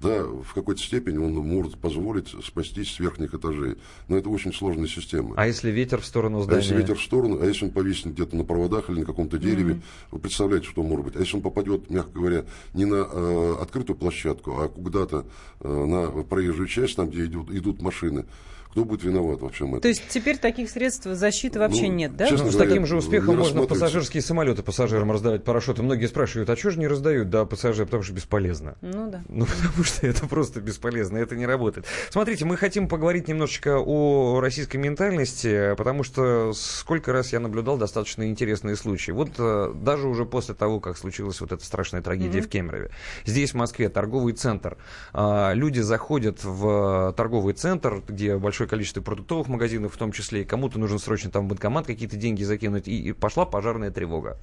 да, 0.00 0.24
в 0.24 0.54
какой-то 0.54 0.80
степени 0.80 1.18
он 1.18 1.34
может 1.34 1.76
позволить 1.78 2.28
спастись 2.44 2.92
с 2.94 2.98
верхних 3.00 3.34
этажей. 3.34 3.76
Но 4.08 4.16
это 4.16 4.30
очень 4.30 4.52
сложная 4.52 4.86
система. 4.86 5.34
А 5.36 5.46
если 5.46 5.70
ветер 5.70 6.00
в 6.00 6.06
сторону 6.06 6.40
здания? 6.40 6.60
А 6.60 6.62
если 6.62 6.76
ветер 6.76 6.96
в 6.96 7.02
сторону, 7.02 7.38
а 7.40 7.44
если 7.44 7.66
он 7.66 7.70
повиснет 7.70 8.14
где-то 8.14 8.34
на 8.34 8.44
проводах 8.44 8.88
или 8.88 9.00
на 9.00 9.04
каком-то 9.04 9.38
дереве, 9.38 9.74
mm-hmm. 9.74 9.82
вы 10.12 10.18
представляете, 10.18 10.66
что 10.66 10.82
может 10.82 11.04
быть. 11.04 11.16
А 11.16 11.20
если 11.20 11.36
он 11.36 11.42
попадет, 11.42 11.90
мягко 11.90 12.12
говоря, 12.12 12.44
не 12.72 12.86
на 12.86 13.06
э, 13.10 13.56
открытую 13.60 13.96
площадку, 13.96 14.58
а 14.58 14.68
куда-то 14.68 15.26
э, 15.60 15.68
на 15.68 16.22
проезжую 16.22 16.68
часть, 16.68 16.96
там, 16.96 17.10
где 17.10 17.26
идут, 17.26 17.50
идут 17.50 17.82
машины, 17.82 18.24
Кто 18.70 18.84
будет 18.84 19.02
виноват 19.02 19.40
во 19.40 19.48
всем 19.48 19.70
этом? 19.70 19.80
То 19.80 19.88
есть 19.88 20.02
теперь 20.08 20.38
таких 20.38 20.70
средств 20.70 21.06
защиты 21.06 21.58
вообще 21.58 21.88
Ну, 21.88 21.94
нет, 21.94 22.16
да? 22.16 22.26
честно 22.28 22.46
Ну, 22.46 22.50
с 22.52 22.54
говоря, 22.54 22.70
таким 22.70 22.86
же 22.86 22.96
успехом 22.96 23.36
можно 23.36 23.66
пассажирские 23.66 24.22
самолеты 24.22 24.62
пассажирам 24.62 25.10
раздавать 25.10 25.42
парашюты. 25.44 25.82
Многие 25.82 26.06
спрашивают, 26.06 26.48
а 26.50 26.56
что 26.56 26.70
же 26.70 26.78
не 26.78 26.86
раздают? 26.86 27.30
Да, 27.30 27.44
пассажиры, 27.44 27.86
потому 27.86 28.02
что 28.04 28.12
бесполезно. 28.12 28.76
Ну 28.80 29.10
да. 29.10 29.22
Ну, 29.28 29.44
потому 29.62 29.84
что 29.84 30.06
это 30.06 30.26
просто 30.26 30.60
бесполезно, 30.60 31.18
это 31.18 31.34
не 31.34 31.46
работает. 31.46 31.86
Смотрите, 32.10 32.44
мы 32.44 32.56
хотим 32.56 32.86
поговорить 32.88 33.26
немножечко 33.28 33.78
о 33.78 34.40
российской 34.40 34.76
ментальности, 34.76 35.74
потому 35.76 36.04
что 36.04 36.52
сколько 36.54 37.12
раз 37.12 37.32
я 37.32 37.40
наблюдал 37.40 37.76
достаточно 37.76 38.28
интересные 38.28 38.76
случаи. 38.76 39.10
Вот 39.10 39.30
э, 39.38 39.72
даже 39.74 40.06
уже 40.06 40.24
после 40.26 40.54
того, 40.54 40.78
как 40.80 40.96
случилась 40.96 41.40
вот 41.40 41.50
эта 41.52 41.64
страшная 41.64 42.02
трагедия 42.02 42.38
Мгм. 42.38 42.46
в 42.46 42.48
Кемерове. 42.50 42.90
Здесь, 43.24 43.50
в 43.50 43.54
Москве, 43.54 43.88
торговый 43.88 44.32
центр. 44.34 44.76
А, 45.12 45.52
Люди 45.54 45.80
заходят 45.80 46.44
в 46.44 47.12
торговый 47.16 47.54
центр, 47.54 48.02
где 48.06 48.36
большое 48.60 48.68
количество 48.68 49.00
продуктовых 49.00 49.48
магазинов 49.48 49.94
в 49.94 49.96
том 49.96 50.12
числе, 50.12 50.42
и 50.42 50.44
кому-то 50.44 50.78
нужно 50.78 50.98
срочно 50.98 51.30
там 51.30 51.46
в 51.46 51.48
банкомат 51.48 51.86
какие-то 51.86 52.16
деньги 52.16 52.42
закинуть, 52.42 52.88
и, 52.88 53.08
и 53.08 53.12
пошла 53.12 53.46
пожарная 53.46 53.90
тревога. 53.90 54.38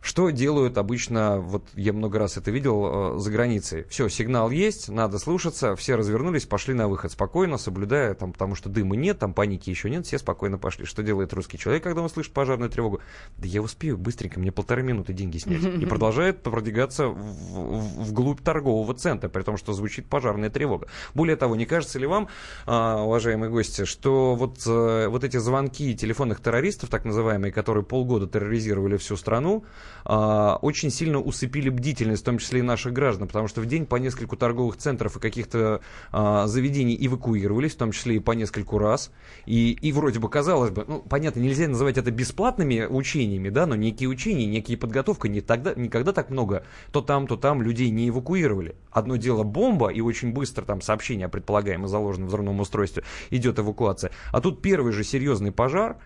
Что 0.00 0.30
делают 0.30 0.78
обычно, 0.78 1.38
вот 1.40 1.64
я 1.74 1.92
много 1.92 2.18
раз 2.18 2.36
это 2.36 2.50
видел, 2.50 3.16
э, 3.16 3.18
за 3.18 3.30
границей. 3.30 3.84
Все, 3.88 4.08
сигнал 4.08 4.50
есть, 4.50 4.88
надо 4.88 5.18
слушаться, 5.18 5.74
все 5.76 5.96
развернулись, 5.96 6.46
пошли 6.46 6.74
на 6.74 6.88
выход 6.88 7.12
спокойно, 7.12 7.58
соблюдая, 7.58 8.14
там, 8.14 8.32
потому 8.32 8.54
что 8.54 8.68
дыма 8.68 8.96
нет, 8.96 9.18
там 9.18 9.34
паники 9.34 9.70
еще 9.70 9.90
нет, 9.90 10.06
все 10.06 10.18
спокойно 10.18 10.58
пошли. 10.58 10.84
Что 10.84 11.02
делает 11.02 11.32
русский 11.32 11.58
человек, 11.58 11.82
когда 11.82 12.02
он 12.02 12.08
слышит 12.10 12.32
пожарную 12.32 12.70
тревогу? 12.70 13.00
Да 13.36 13.46
я 13.46 13.60
успею 13.62 13.98
быстренько, 13.98 14.40
мне 14.40 14.52
полторы 14.52 14.82
минуты 14.82 15.12
деньги 15.12 15.38
снять. 15.38 15.62
И 15.64 15.86
продолжает 15.86 16.42
продвигаться 16.42 17.08
в- 17.08 17.14
в- 17.16 18.04
вглубь 18.04 18.40
торгового 18.42 18.94
центра, 18.94 19.28
при 19.28 19.42
том, 19.42 19.56
что 19.56 19.72
звучит 19.72 20.06
пожарная 20.08 20.50
тревога. 20.50 20.88
Более 21.14 21.36
того, 21.36 21.56
не 21.56 21.66
кажется 21.66 21.98
ли 21.98 22.06
вам, 22.06 22.28
а, 22.66 23.02
уважаемые 23.02 23.50
гости, 23.50 23.84
что 23.84 24.34
вот, 24.34 24.62
э, 24.66 25.08
вот 25.08 25.24
эти 25.24 25.36
звонки 25.38 25.94
телефонных 25.94 26.40
террористов, 26.40 26.88
так 26.90 27.04
называемые, 27.04 27.52
которые 27.52 27.84
полгода 27.84 28.26
терроризировали 28.26 28.96
всю 28.96 29.16
страну, 29.16 29.64
очень 30.08 30.90
сильно 30.90 31.20
усыпили 31.20 31.68
бдительность, 31.68 32.22
в 32.22 32.24
том 32.24 32.38
числе 32.38 32.60
и 32.60 32.62
наших 32.62 32.92
граждан, 32.92 33.28
потому 33.28 33.46
что 33.46 33.60
в 33.60 33.66
день 33.66 33.84
по 33.84 33.96
нескольку 33.96 34.36
торговых 34.36 34.76
центров 34.78 35.16
и 35.16 35.20
каких-то 35.20 35.80
а, 36.12 36.46
заведений 36.46 36.96
эвакуировались, 36.98 37.74
в 37.74 37.76
том 37.76 37.92
числе 37.92 38.16
и 38.16 38.18
по 38.18 38.32
нескольку 38.32 38.78
раз. 38.78 39.10
И, 39.44 39.72
и 39.72 39.92
вроде 39.92 40.18
бы 40.18 40.30
казалось 40.30 40.70
бы, 40.70 40.84
ну, 40.88 41.00
понятно, 41.00 41.40
нельзя 41.40 41.68
называть 41.68 41.98
это 41.98 42.10
бесплатными 42.10 42.86
учениями, 42.88 43.50
да, 43.50 43.66
но 43.66 43.76
некие 43.76 44.08
учения, 44.08 44.46
некие 44.46 44.78
подготовка, 44.78 45.28
не 45.28 45.40
тогда, 45.42 45.74
никогда 45.74 46.12
так 46.12 46.30
много 46.30 46.64
то 46.90 47.02
там, 47.02 47.26
то 47.26 47.36
там 47.36 47.62
людей 47.62 47.90
не 47.90 48.08
эвакуировали. 48.08 48.76
Одно 48.90 49.16
дело 49.16 49.42
бомба, 49.42 49.88
и 49.88 50.00
очень 50.00 50.32
быстро 50.32 50.64
там 50.64 50.80
сообщение 50.80 51.26
о 51.26 51.28
предполагаемо 51.28 51.86
заложенном 51.86 52.28
взрывном 52.28 52.60
устройстве 52.60 53.04
идет 53.30 53.58
эвакуация. 53.58 54.10
А 54.32 54.40
тут 54.40 54.62
первый 54.62 54.92
же 54.92 55.04
серьезный 55.04 55.52
пожар, 55.52 55.98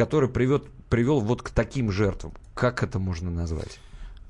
который 0.00 0.30
привет, 0.30 0.64
привел 0.88 1.20
вот 1.20 1.42
к 1.42 1.50
таким 1.50 1.92
жертвам. 1.92 2.32
Как 2.54 2.82
это 2.82 2.98
можно 2.98 3.30
назвать? 3.30 3.78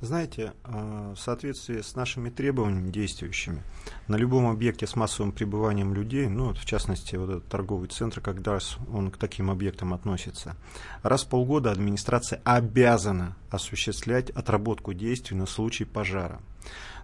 Знаете, 0.01 0.53
э, 0.65 1.15
в 1.17 1.21
соответствии 1.21 1.81
с 1.81 1.95
нашими 1.95 2.29
требованиями 2.29 2.91
действующими, 2.91 3.63
на 4.09 4.17
любом 4.17 4.47
объекте 4.49 4.89
с 4.89 4.97
массовым 4.97 5.31
пребыванием 5.31 5.95
людей, 5.95 6.27
ну, 6.27 6.47
вот 6.47 6.59
в 6.59 6.65
частности, 6.65 7.15
вот 7.15 7.31
этот 7.31 7.47
торговый 7.49 7.89
центр, 7.89 8.21
когда 8.21 8.59
с- 8.59 8.79
он 8.93 9.13
к 9.13 9.17
таким 9.17 9.49
объектам 9.49 9.95
относится, 9.95 10.57
раз 11.05 11.23
в 11.23 11.29
полгода 11.29 11.71
администрация 11.71 12.41
обязана 12.43 13.37
осуществлять 13.51 14.31
отработку 14.31 14.93
действий 14.93 15.37
на 15.37 15.47
случай 15.47 15.85
пожара. 15.85 16.41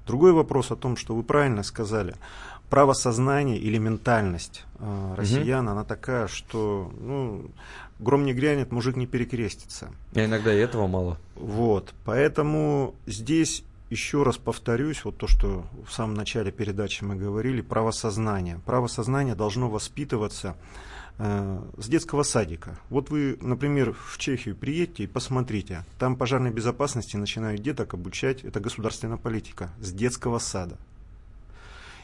Другой 0.08 0.32
вопрос 0.32 0.70
о 0.72 0.76
том, 0.76 0.96
что 0.96 1.14
вы 1.14 1.22
правильно 1.22 1.62
сказали, 1.62 2.14
право 2.70 2.94
сознания 2.94 3.58
или 3.58 3.78
ментальность 3.78 4.64
э, 4.80 5.14
россиян, 5.16 5.68
она 5.68 5.84
такая, 5.84 6.26
что 6.28 6.92
ну, 7.00 7.50
гром 7.98 8.24
не 8.24 8.32
грянет, 8.32 8.72
мужик 8.72 8.96
не 8.96 9.06
перекрестится. 9.06 9.90
А 10.14 10.24
иногда 10.24 10.52
и 10.54 10.58
этого 10.58 10.86
мало. 10.86 11.18
Вот, 11.34 11.94
поэтому 12.04 12.94
здесь 13.06 13.64
еще 13.90 14.22
раз 14.22 14.36
повторюсь, 14.36 15.04
вот 15.04 15.16
то, 15.16 15.26
что 15.26 15.64
в 15.86 15.92
самом 15.92 16.14
начале 16.14 16.50
передачи 16.50 17.04
мы 17.04 17.14
говорили, 17.14 17.60
право 17.60 17.92
сознания. 17.92 18.60
Право 18.66 18.88
сознания 18.88 19.34
должно 19.34 19.70
воспитываться 19.70 20.56
э, 21.18 21.62
с 21.78 21.86
детского 21.88 22.24
садика. 22.24 22.78
Вот 22.90 23.10
вы, 23.10 23.38
например, 23.40 23.92
в 23.92 24.18
Чехию 24.18 24.56
приедете 24.56 25.04
и 25.04 25.06
посмотрите, 25.06 25.84
там 25.98 26.16
пожарной 26.16 26.50
безопасности 26.50 27.16
начинают 27.16 27.62
деток 27.62 27.94
обучать, 27.94 28.42
это 28.42 28.58
государственная 28.58 29.18
политика, 29.18 29.70
с 29.80 29.92
детского 29.92 30.40
сада. 30.40 30.76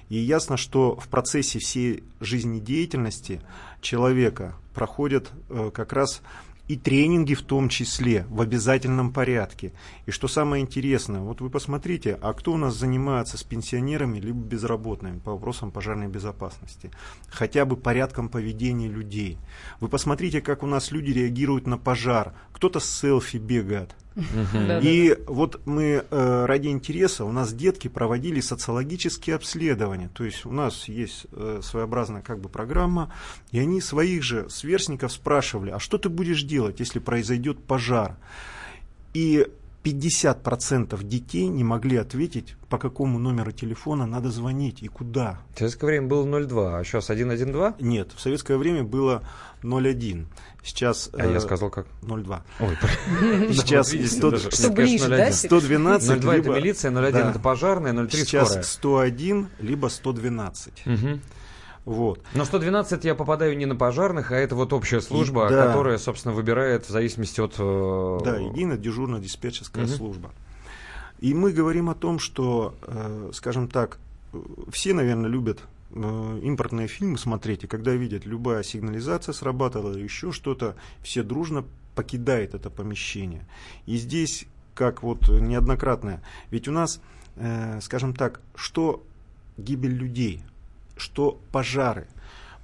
И 0.09 0.19
ясно, 0.19 0.57
что 0.57 0.95
в 0.97 1.09
процессе 1.09 1.59
всей 1.59 2.05
жизнедеятельности 2.21 3.41
человека 3.81 4.55
проходят 4.73 5.31
э, 5.49 5.71
как 5.73 5.93
раз 5.93 6.23
и 6.69 6.77
тренинги 6.77 7.35
в 7.35 7.43
том 7.43 7.69
числе 7.69 8.25
в 8.31 8.41
обязательном 8.41 9.13
порядке. 9.13 9.73
И 10.07 10.11
что 10.11 10.29
самое 10.29 10.63
интересное, 10.63 11.21
вот 11.21 11.41
вы 11.41 11.51
посмотрите, 11.51 12.19
а 12.23 12.33
кто 12.33 12.53
у 12.53 12.57
нас 12.57 12.75
занимается 12.75 13.37
с 13.37 13.43
пенсионерами 13.43 14.19
либо 14.19 14.39
безработными 14.39 15.19
по 15.19 15.33
вопросам 15.33 15.71
пожарной 15.71 16.09
безопасности? 16.09 16.91
Хотя 17.29 17.65
бы 17.65 17.77
порядком 17.77 18.29
поведения 18.29 18.89
людей. 18.89 19.39
Вы 19.81 19.89
посмотрите, 19.89 20.41
как 20.41 20.63
у 20.63 20.67
нас 20.67 20.93
люди 20.93 21.11
реагируют 21.11 21.67
на 21.67 21.79
пожар. 21.79 22.33
Кто-то 22.53 22.81
с 22.81 22.89
селфи 22.89 23.39
бегает. 23.39 23.95
И 24.83 25.19
вот 25.27 25.61
мы 25.65 26.05
э, 26.09 26.45
ради 26.47 26.69
интереса, 26.69 27.25
у 27.25 27.33
нас 27.33 27.53
детки 27.53 27.89
проводили 27.89 28.41
социологические 28.41 29.37
обследования. 29.37 30.11
То 30.13 30.25
есть 30.25 30.45
у 30.45 30.53
нас 30.53 30.89
есть 30.89 31.27
э, 31.33 31.61
своеобразная 31.63 32.23
как 32.23 32.41
бы 32.41 32.49
программа, 32.49 33.13
и 33.51 33.59
они 33.59 33.81
своих 33.81 34.23
же 34.23 34.49
сверстников 34.51 35.13
спрашивали, 35.13 35.71
а 35.71 35.79
что 35.79 35.99
ты 35.99 36.09
будешь 36.09 36.43
делать, 36.43 36.81
если 36.81 36.99
произойдет 36.99 37.63
пожар? 37.63 38.17
И 39.15 39.47
50% 39.85 41.03
детей 41.05 41.49
не 41.49 41.65
могли 41.65 41.97
ответить, 41.97 42.55
по 42.69 42.79
какому 42.79 43.19
номеру 43.19 43.53
телефона 43.53 44.07
надо 44.07 44.31
звонить 44.31 44.83
и 44.83 44.89
куда. 44.89 45.41
В 45.55 45.59
советское 45.59 45.87
время 45.87 46.07
было 46.09 46.25
0,2, 46.25 46.79
а 46.81 46.85
сейчас 46.85 47.05
112? 47.05 47.81
Нет, 47.81 48.13
в 48.15 48.21
советское 48.21 48.57
время 48.57 48.85
было 48.85 49.23
0,1. 49.63 50.27
Сейчас 50.63 51.11
А 51.13 51.27
я 51.27 51.37
э, 51.37 51.41
сказал 51.41 51.71
как? 51.71 51.87
0,2. 52.03 52.41
Ой, 52.61 52.77
Сейчас 53.53 53.89
вот 53.89 53.95
видите, 53.95 54.17
100 54.17 54.31
даже- 54.31 54.51
Что 54.53 54.63
Нет, 54.69 54.75
ближе, 54.77 55.05
конечно, 55.05 55.09
да, 55.09 55.17
0,1. 55.17 55.33
Сергей? 55.33 55.49
112 55.61 56.11
0,2 56.11 56.33
это 56.39 56.51
милиция, 56.51 56.91
0,1 56.93 57.13
Да. 57.13 57.31
это 57.31 57.39
пожарная, 57.41 57.93
0,3 57.93 58.11
Сейчас 58.17 58.49
скорая. 58.49 58.65
101, 58.65 59.49
либо 59.59 59.89
112. 59.89 60.73
Вот. 61.85 62.21
Но 62.35 62.45
112 62.45 63.05
я 63.05 63.15
попадаю 63.15 63.57
не 63.57 63.67
на 63.67 63.75
пожарных, 63.75 64.31
а 64.31 64.37
это 64.37 64.55
вот 64.55 64.73
общая 64.73 65.01
служба, 65.01 65.49
да. 65.49 65.67
которая, 65.67 65.99
собственно, 65.99 66.33
выбирает 66.33 66.87
в 66.87 66.91
зависимости 66.91 67.41
от... 67.41 67.55
э, 67.59 68.19
Да, 68.25 68.37
единая 68.37 68.77
дежурная 68.77 69.21
диспетчерская 69.21 69.85
Мгм. 69.85 69.93
служба. 69.93 70.31
И 71.19 71.35
мы 71.35 71.53
говорим 71.53 71.91
о 71.91 71.95
том, 71.95 72.19
что, 72.19 72.75
э, 72.83 73.31
скажем 73.33 73.69
так, 73.69 73.99
все, 74.71 74.95
наверное, 74.95 75.29
любят 75.29 75.61
э, 75.91 76.41
импортные 76.43 76.87
фильмы 76.87 77.19
смотреть, 77.19 77.65
и 77.65 77.67
когда 77.67 77.93
видят, 77.93 78.27
любая 78.27 78.63
сигнализация 78.63 79.33
срабатывала 79.33 79.97
еще 79.97 80.31
что-то, 80.33 80.77
все 81.03 81.23
дружно 81.23 81.65
покидают 81.97 82.55
это 82.55 82.71
помещение. 82.71 83.45
И 83.87 83.97
здесь, 83.97 84.47
как 84.75 85.03
вот 85.03 85.29
неоднократно, 85.29 86.23
ведь 86.51 86.67
у 86.67 86.73
нас, 86.73 87.03
скажем 87.83 88.15
так, 88.15 88.41
что 88.55 89.03
гибель 89.59 89.93
людей, 89.93 90.43
что 90.97 91.41
пожары, 91.51 92.07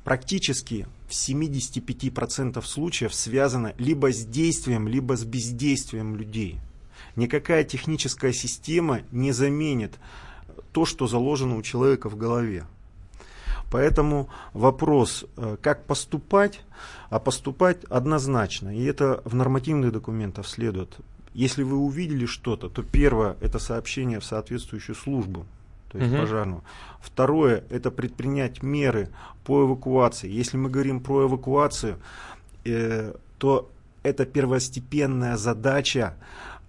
практически 0.04 0.86
в 1.08 1.12
75% 1.12 2.62
случаев 2.64 3.14
связано 3.14 3.74
либо 3.78 4.12
с 4.12 4.24
действием, 4.24 4.88
либо 4.88 5.16
с 5.16 5.24
бездействием 5.24 6.16
людей. 6.16 6.60
Никакая 7.16 7.64
техническая 7.64 8.32
система 8.32 9.00
не 9.10 9.32
заменит 9.32 9.98
то, 10.72 10.84
что 10.84 11.06
заложено 11.06 11.56
у 11.56 11.62
человека 11.62 12.08
в 12.08 12.16
голове. 12.16 12.66
Поэтому 13.70 14.28
вопрос, 14.52 15.26
э, 15.36 15.56
как 15.60 15.84
поступать, 15.84 16.60
а 17.10 17.18
поступать 17.18 17.84
однозначно. 17.84 18.74
И 18.74 18.84
это 18.84 19.20
в 19.24 19.34
нормативных 19.34 19.92
документах 19.92 20.46
следует. 20.46 20.96
Если 21.34 21.62
вы 21.62 21.76
увидели 21.76 22.26
что-то, 22.26 22.68
то 22.68 22.82
первое– 22.82 23.36
это 23.40 23.58
сообщение 23.58 24.20
в 24.20 24.24
соответствующую 24.24 24.96
службу, 24.96 25.46
то 25.90 25.98
есть 25.98 26.10
Мгм. 26.10 26.20
пожарную. 26.20 26.64
Второе– 27.00 27.64
это 27.70 27.90
предпринять 27.90 28.62
меры 28.62 29.08
по 29.44 29.64
эвакуации. 29.64 30.30
Если 30.30 30.56
мы 30.56 30.68
говорим 30.70 31.00
про 31.00 31.26
эвакуацию, 31.26 31.98
э, 32.64 33.14
то 33.38 33.70
это 34.02 34.26
первостепенная 34.26 35.36
задача 35.36 36.14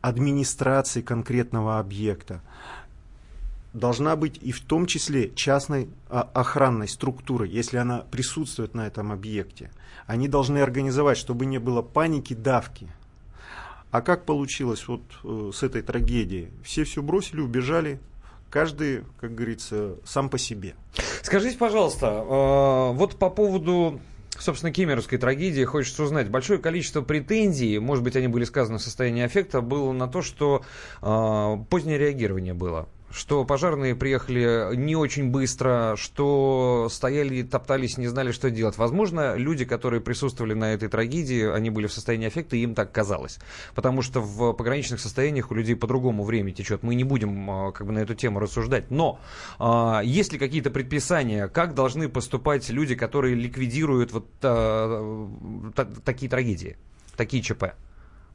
администрации 0.02 1.02
конкретного 1.02 1.80
объекта. 1.80 2.42
Должна 3.74 4.16
быть 4.16 4.40
и 4.42 4.52
в 4.52 4.62
том 4.62 4.88
числе 4.88 5.30
частной 5.36 5.90
а, 6.10 6.22
охранной 6.34 6.88
структуры, 6.88 7.48
если 7.48 7.78
она 7.78 8.00
присутствует 8.00 8.74
на 8.74 8.88
этом 8.88 9.12
объекте. 9.12 9.70
Они 10.08 10.28
должны 10.28 10.58
организовать, 10.60 11.18
чтобы 11.18 11.46
не 11.46 11.60
было 11.60 11.84
паники, 11.84 12.34
давки. 12.34 12.88
А 13.92 14.02
как 14.02 14.26
получилось 14.26 14.88
вот 14.88 15.02
э, 15.24 15.52
с 15.54 15.62
этой 15.62 15.82
трагедией? 15.84 16.50
Все 16.64 16.84
все 16.84 17.02
бросили, 17.04 17.42
убежали, 17.42 18.00
каждый, 18.50 19.04
как 19.20 19.36
говорится, 19.36 19.96
сам 20.06 20.30
по 20.30 20.38
себе. 20.38 20.76
Скажите, 21.22 21.58
пожалуйста, 21.58 22.08
э, 22.08 22.94
вот 22.94 23.18
по 23.18 23.30
поводу 23.30 24.00
собственно, 24.38 24.72
кемеровской 24.72 25.18
трагедии 25.18 25.64
хочется 25.64 26.04
узнать. 26.04 26.30
Большое 26.30 26.60
количество 26.60 27.02
претензий, 27.02 27.78
может 27.80 28.04
быть, 28.04 28.16
они 28.16 28.28
были 28.28 28.46
сказаны 28.46 28.78
в 28.78 28.82
состоянии 28.82 29.24
аффекта, 29.24 29.62
было 29.62 29.92
на 29.92 30.08
то, 30.08 30.22
что 30.22 30.64
э, 31.02 31.58
позднее 31.70 31.98
реагирование 31.98 32.54
было 32.54 32.88
что 33.12 33.44
пожарные 33.46 33.96
приехали 33.96 34.76
не 34.76 34.96
очень 34.96 35.30
быстро, 35.30 35.96
что 35.98 36.88
стояли, 36.92 37.42
топтались, 37.44 37.98
не 37.98 38.08
знали, 38.08 38.32
что 38.32 38.50
делать. 38.50 38.78
Возможно, 38.78 39.36
люди, 39.36 39.66
которые 39.66 40.02
присутствовали 40.02 40.54
на 40.54 40.74
этой 40.74 40.90
трагедии, 40.90 41.50
они 41.50 41.70
были 41.70 41.88
в 41.88 41.94
состоянии 41.94 42.28
аффекта, 42.28 42.56
и 42.56 42.62
им 42.62 42.76
так 42.76 42.92
казалось. 42.92 43.40
Потому 43.76 44.02
что 44.02 44.22
в 44.22 44.54
пограничных 44.54 45.00
состояниях 45.00 45.52
у 45.52 45.56
людей 45.56 45.76
по-другому 45.76 46.24
время 46.24 46.52
течет. 46.52 46.84
Мы 46.84 46.96
не 46.96 47.04
будем 47.04 47.50
а, 47.50 47.72
как 47.72 47.88
бы 47.88 47.94
на 47.94 48.00
эту 48.00 48.16
тему 48.16 48.40
рассуждать. 48.40 48.92
Но 48.92 49.20
а, 49.58 50.02
есть 50.04 50.32
ли 50.32 50.40
какие-то 50.40 50.70
предписания, 50.70 51.48
как 51.48 51.74
должны 51.74 52.10
поступать 52.10 52.70
люди, 52.70 52.96
которые 52.96 53.36
ликвидируют 53.36 54.12
вот 54.12 54.28
а, 54.44 55.30
такие 56.04 56.30
трагедии, 56.30 56.78
такие 57.16 57.42
ЧП? 57.42 57.74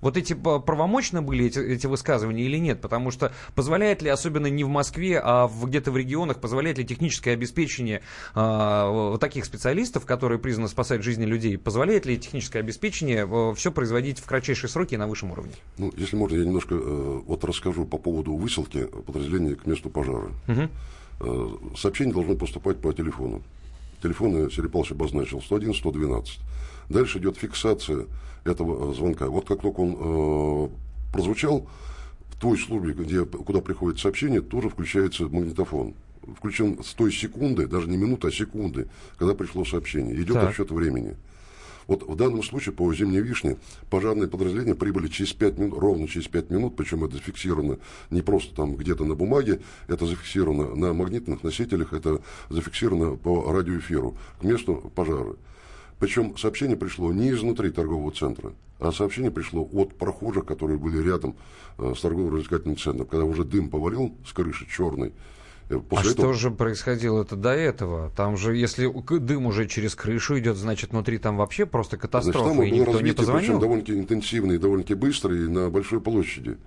Вот 0.05 0.19
эти 0.19 0.35
правомочно 0.35 1.23
были 1.23 1.47
эти, 1.47 1.59
эти 1.59 1.87
высказывания 1.87 2.45
или 2.45 2.59
нет? 2.59 2.83
Потому 2.83 3.11
что 3.11 3.33
позволяет 3.55 4.03
ли, 4.03 4.11
особенно 4.11 4.49
не 4.49 4.63
в 4.63 4.69
Москве, 4.69 5.19
а 5.19 5.47
в, 5.47 5.67
где-то 5.67 5.91
в 5.91 5.97
регионах, 5.97 6.43
позволяет 6.43 6.77
ли 6.77 6.85
техническое 6.85 7.33
обеспечение 7.33 8.03
э, 8.35 9.17
таких 9.19 9.47
специалистов, 9.47 10.05
которые 10.05 10.39
призваны 10.39 10.69
спасать 10.69 11.03
жизни 11.03 11.25
людей, 11.25 11.57
позволяет 11.57 12.05
ли 12.05 12.19
техническое 12.19 12.59
обеспечение 12.59 13.27
э, 13.27 13.55
все 13.55 13.73
производить 13.73 14.19
в 14.19 14.27
кратчайшие 14.27 14.69
сроки 14.69 14.93
и 14.93 14.99
на 14.99 15.07
высшем 15.07 15.31
уровне? 15.33 15.55
Ну, 15.79 15.91
если 15.97 16.17
можно, 16.17 16.37
я 16.37 16.45
немножко 16.45 16.75
э, 16.75 17.21
вот 17.27 17.43
расскажу 17.43 17.87
по 17.87 17.97
поводу 17.97 18.35
высылки 18.35 18.85
подразделения 19.07 19.55
к 19.55 19.65
месту 19.65 19.89
пожара. 19.89 20.29
Угу. 20.49 20.69
Э, 21.21 21.49
сообщение 21.79 22.13
должно 22.13 22.35
поступать 22.35 22.77
по 22.77 22.93
телефону. 22.93 23.43
Телефоны 24.05 24.51
Сергей 24.51 24.69
Павлович 24.69 24.93
обозначил 24.93 25.41
101, 25.41 25.73
112. 25.73 26.39
Дальше 26.91 27.19
идет 27.19 27.39
фиксация 27.39 28.05
этого 28.45 28.91
э, 28.91 28.95
звонка. 28.95 29.29
Вот 29.29 29.49
как 29.49 29.63
только 29.63 29.81
он 29.81 29.97
э, 29.99 30.69
прозвучал, 31.11 31.67
в 32.29 32.39
той 32.39 32.59
службе, 32.59 32.93
где, 32.93 33.25
куда 33.25 33.63
приходит 33.63 33.99
сообщение, 33.99 34.43
тоже 34.43 34.69
включается 34.69 35.23
магнитофон. 35.25 35.95
Включен 36.37 36.85
с 36.85 36.93
той 36.93 37.13
секунды, 37.13 37.67
даже 37.67 37.89
не 37.89 37.97
минуты, 37.97 38.29
а 38.29 38.31
секунды, 38.31 38.89
когда 39.17 39.33
пришло 39.33 39.65
сообщение. 39.65 40.15
Идет 40.17 40.35
так. 40.35 40.51
отсчет 40.51 40.71
времени. 40.71 41.17
Вот 41.87 42.03
в 42.03 42.17
данном 42.17 42.43
случае 42.43 42.75
по 42.75 42.93
«Зимней 42.95 43.21
вишне» 43.21 43.57
пожарные 43.91 44.29
подразделения 44.29 44.75
прибыли 44.75 45.09
через 45.09 45.33
5 45.33 45.59
минут, 45.59 45.79
ровно 45.79 46.09
через 46.09 46.29
5 46.29 46.51
минут, 46.51 46.77
причем 46.77 47.05
это 47.05 47.15
зафиксировано 47.17 47.79
не 48.11 48.23
просто 48.23 48.55
там 48.55 48.77
где-то 48.77 49.05
на 49.05 49.15
бумаге, 49.15 49.61
это 49.89 50.07
зафиксировано 50.07 50.75
на 50.75 50.93
магнитных 50.93 51.43
носителях, 51.43 51.93
это 51.93 52.23
зафиксировано 52.49 53.17
по 53.17 53.53
радиоэфиру 53.53 54.17
к 54.41 54.45
месту 54.45 54.91
пожара. 54.95 55.37
Причем 55.99 56.37
сообщение 56.37 56.77
пришло 56.77 57.13
не 57.13 57.31
изнутри 57.31 57.71
торгового 57.71 58.11
центра, 58.13 58.53
а 58.79 58.93
сообщение 58.93 59.31
пришло 59.31 59.69
от 59.73 59.95
прохожих, 59.95 60.45
которые 60.45 60.79
были 60.79 61.03
рядом 61.03 61.37
э, 61.79 61.95
с 61.97 62.01
торгово-развлекательным 62.01 62.77
центром. 62.77 63.07
Когда 63.07 63.25
уже 63.25 63.45
дым 63.45 63.69
повалил 63.71 64.15
с 64.27 64.33
крыши 64.33 64.67
черный, 64.69 65.13
После 65.69 66.11
а 66.11 66.13
этого... 66.13 66.13
что 66.13 66.33
же 66.35 66.51
происходило 66.51 67.23
это 67.23 67.37
до 67.37 67.51
этого? 67.51 68.11
Там 68.17 68.37
же, 68.37 68.57
если 68.57 68.93
дым 69.19 69.47
уже 69.47 69.67
через 69.67 69.95
крышу 69.95 70.39
идет, 70.39 70.57
значит, 70.57 70.91
внутри 70.91 71.19
там 71.19 71.37
вообще 71.37 71.65
просто 71.65 71.97
катастрофа, 71.97 72.53
значит, 72.53 72.57
там 72.57 72.63
и 72.63 72.71
никто 72.71 72.93
развитие, 72.93 73.11
не 73.11 73.17
позвонил? 73.17 73.47
Причем 73.47 73.61
довольно-таки 73.61 73.99
интенсивный, 73.99 74.59
довольно-таки 74.59 74.95
быстрый 74.95 75.49
на 75.49 75.71
большой 75.71 76.01
площади. 76.01 76.59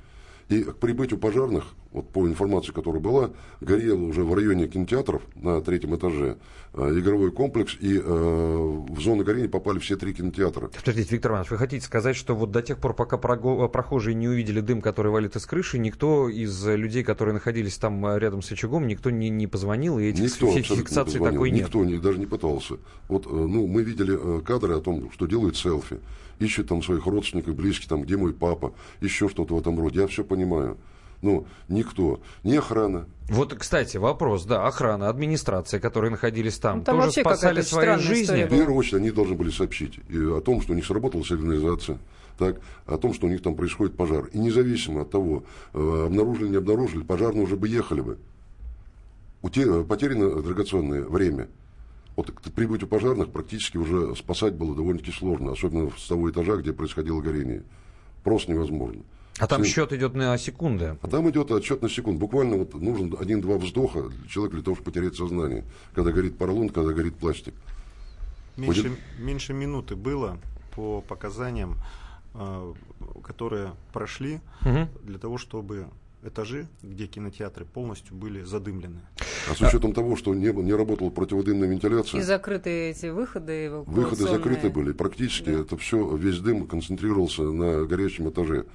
И 0.49 0.63
к 0.63 0.75
прибытию 0.77 1.19
пожарных, 1.19 1.65
вот 1.91 2.09
по 2.09 2.25
информации, 2.25 2.71
которая 2.71 3.01
была, 3.01 3.31
горело 3.59 4.01
уже 4.03 4.23
в 4.23 4.33
районе 4.33 4.67
кинотеатров 4.67 5.21
на 5.35 5.61
третьем 5.61 5.93
этаже 5.95 6.37
э, 6.73 6.99
игровой 6.99 7.31
комплекс, 7.31 7.75
и 7.81 7.97
э, 7.97 8.01
в 8.01 8.99
зону 9.01 9.25
горения 9.25 9.49
попали 9.49 9.79
все 9.79 9.97
три 9.97 10.13
кинотеатра. 10.13 10.67
Подождите, 10.67 11.09
Виктор 11.11 11.31
Иванович, 11.31 11.51
вы 11.51 11.57
хотите 11.57 11.85
сказать, 11.85 12.15
что 12.15 12.33
вот 12.33 12.51
до 12.51 12.61
тех 12.61 12.77
пор, 12.77 12.93
пока 12.93 13.17
прохожие 13.17 14.15
не 14.15 14.29
увидели 14.29 14.61
дым, 14.61 14.81
который 14.81 15.11
валит 15.11 15.35
из 15.35 15.45
крыши, 15.45 15.79
никто 15.79 16.29
из 16.29 16.65
людей, 16.65 17.03
которые 17.03 17.33
находились 17.33 17.77
там 17.77 18.05
э, 18.05 18.17
рядом 18.17 18.41
с 18.41 18.49
очагом, 18.49 18.87
никто 18.87 19.09
не, 19.09 19.29
не 19.29 19.47
позвонил, 19.47 19.99
и 19.99 20.05
этих 20.05 20.23
никто 20.23 20.75
фиксаций 20.75 21.19
не 21.19 21.25
такой 21.25 21.51
нет? 21.51 21.65
Никто 21.65 21.83
не, 21.83 21.97
даже 21.97 22.19
не 22.19 22.25
пытался. 22.25 22.75
Вот, 23.09 23.25
э, 23.25 23.29
ну, 23.29 23.67
мы 23.67 23.83
видели 23.83 24.41
кадры 24.43 24.75
о 24.75 24.79
том, 24.79 25.11
что 25.11 25.25
делают 25.25 25.57
селфи 25.57 25.99
ищет 26.39 26.67
там 26.67 26.83
своих 26.83 27.05
родственников, 27.05 27.55
близких, 27.55 27.87
там, 27.87 28.03
где 28.03 28.17
мой 28.17 28.33
папа, 28.33 28.73
еще 29.01 29.29
что-то 29.29 29.55
в 29.55 29.59
этом 29.59 29.79
роде. 29.79 30.01
Я 30.01 30.07
все 30.07 30.23
понимаю. 30.23 30.77
Ну, 31.21 31.47
никто, 31.67 32.19
ни 32.43 32.55
охрана. 32.55 33.07
Вот, 33.29 33.53
кстати, 33.53 33.97
вопрос, 33.97 34.45
да, 34.45 34.65
охрана, 34.67 35.09
администрация, 35.09 35.79
которые 35.79 36.11
находились 36.11 36.59
там, 36.59 36.79
ну, 36.79 36.83
там 36.83 36.99
тоже 36.99 37.11
спасали 37.21 37.61
свои 37.61 37.97
жизни. 37.97 38.45
В 38.45 38.49
первую 38.49 38.75
очередь 38.75 39.01
они 39.01 39.11
должны 39.11 39.35
были 39.35 39.49
сообщить 39.49 39.99
и 40.09 40.17
о 40.17 40.39
том, 40.41 40.61
что 40.61 40.73
у 40.73 40.75
них 40.75 40.85
сработала 40.85 41.25
сигнализация, 41.25 41.97
так, 42.37 42.61
о 42.85 42.97
том, 42.97 43.13
что 43.13 43.25
у 43.25 43.29
них 43.29 43.41
там 43.41 43.55
происходит 43.55 43.97
пожар. 43.97 44.25
И 44.31 44.37
независимо 44.37 45.01
от 45.01 45.09
того, 45.09 45.43
э, 45.73 46.03
обнаружили, 46.05 46.49
не 46.49 46.57
обнаружили, 46.57 47.03
пожарные 47.03 47.43
уже 47.43 47.57
бы 47.57 47.67
ехали 47.67 48.01
бы. 48.01 48.17
Потеряно 49.41 50.41
драгоценное 50.41 51.03
время. 51.03 51.47
Вот 52.17 52.31
к 52.31 52.41
прибытию 52.51 52.89
пожарных 52.89 53.29
практически 53.29 53.77
уже 53.77 54.15
спасать 54.15 54.55
было 54.55 54.75
довольно-таки 54.75 55.11
сложно, 55.11 55.51
особенно 55.51 55.91
с 55.95 56.07
того 56.07 56.29
этажа, 56.31 56.55
где 56.57 56.73
происходило 56.73 57.21
горение. 57.21 57.63
Просто 58.23 58.51
невозможно. 58.51 59.03
А 59.37 59.45
там 59.45 59.61
Все... 59.61 59.71
счет 59.71 59.93
идет 59.93 60.15
на 60.15 60.35
секунды. 60.39 60.97
А 60.99 61.07
там 61.07 61.29
идет 61.29 61.51
отсчет 61.51 61.83
на 61.83 61.89
секунду. 61.89 62.19
Буквально 62.19 62.57
вот 62.57 62.73
нужен 62.73 63.15
один-два 63.19 63.59
вздоха 63.59 64.11
человек 64.27 64.55
для 64.55 64.63
того, 64.63 64.75
чтобы 64.75 64.91
потерять 64.91 65.15
сознание. 65.15 65.63
Когда 65.93 66.11
горит 66.11 66.39
поролон, 66.39 66.69
когда 66.69 66.91
горит 66.91 67.15
пластик. 67.17 67.53
Меньше, 68.57 68.83
Будет... 68.83 68.99
меньше 69.19 69.53
минуты 69.53 69.95
было 69.95 70.39
по 70.75 71.01
показаниям, 71.01 71.77
э, 72.33 72.73
которые 73.23 73.73
прошли 73.93 74.39
угу. 74.61 74.87
для 75.03 75.19
того, 75.19 75.37
чтобы 75.37 75.85
этажи, 76.23 76.67
где 76.81 77.07
кинотеатры 77.07 77.65
полностью 77.65 78.15
были 78.15 78.43
задымлены. 78.43 79.01
А 79.49 79.55
с 79.55 79.61
учетом 79.61 79.93
того, 79.93 80.15
что 80.15 80.33
не, 80.33 80.51
не 80.51 80.73
работала 80.73 81.09
противодымная 81.09 81.67
вентиляция... 81.67 82.19
И 82.19 82.23
закрытые 82.23 82.91
эти 82.91 83.07
выходы 83.07 83.69
Выходы 83.85 84.23
закрыты 84.23 84.69
были. 84.69 84.91
Практически 84.91 85.49
да. 85.49 85.61
это 85.61 85.77
все, 85.77 86.15
весь 86.15 86.39
дым 86.39 86.67
концентрировался 86.67 87.43
на 87.43 87.85
горячем 87.85 88.29
этаже. 88.29 88.65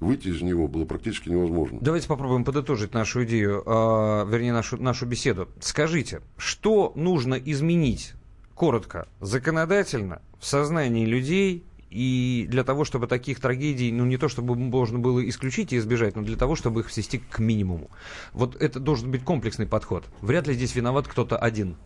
Выйти 0.00 0.28
из 0.28 0.40
него 0.40 0.66
было 0.66 0.86
практически 0.86 1.28
невозможно. 1.28 1.78
Давайте 1.80 2.08
попробуем 2.08 2.44
подытожить 2.44 2.94
нашу 2.94 3.24
идею, 3.24 3.62
э, 3.64 4.26
вернее, 4.30 4.52
нашу, 4.52 4.78
нашу 4.78 5.04
беседу. 5.04 5.48
Скажите, 5.60 6.22
что 6.38 6.92
нужно 6.96 7.34
изменить, 7.34 8.14
коротко, 8.54 9.08
законодательно, 9.20 10.22
в 10.38 10.46
сознании 10.46 11.04
людей, 11.04 11.64
и 11.90 12.46
для 12.48 12.62
того, 12.62 12.84
чтобы 12.84 13.08
таких 13.08 13.40
трагедий, 13.40 13.90
ну 13.90 14.04
не 14.04 14.16
то 14.16 14.28
чтобы 14.28 14.54
можно 14.54 14.98
было 14.98 15.28
исключить 15.28 15.72
и 15.72 15.78
избежать, 15.78 16.14
но 16.14 16.22
для 16.22 16.36
того, 16.36 16.54
чтобы 16.54 16.80
их 16.80 16.90
свести 16.90 17.18
к 17.18 17.40
минимуму. 17.40 17.90
Вот 18.32 18.54
это 18.56 18.78
должен 18.78 19.10
быть 19.10 19.24
комплексный 19.24 19.66
подход. 19.66 20.04
Вряд 20.22 20.46
ли 20.46 20.54
здесь 20.54 20.74
виноват 20.74 21.08
кто-то 21.08 21.36
один. 21.36 21.76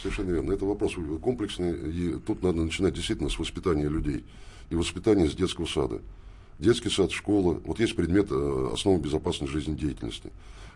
Совершенно 0.00 0.30
верно. 0.30 0.52
Это 0.52 0.64
вопрос 0.64 0.94
комплексный, 1.20 1.72
и 1.90 2.18
тут 2.20 2.42
надо 2.42 2.62
начинать 2.62 2.94
действительно 2.94 3.28
с 3.28 3.38
воспитания 3.38 3.88
людей 3.88 4.24
и 4.70 4.74
воспитания 4.76 5.28
с 5.28 5.34
детского 5.34 5.66
сада. 5.66 6.00
Детский 6.58 6.90
сад, 6.90 7.10
школа. 7.10 7.60
Вот 7.64 7.80
есть 7.80 7.96
предмет 7.96 8.28
э, 8.30 8.70
основы 8.72 9.00
безопасной 9.00 9.48
жизнедеятельности. 9.48 10.30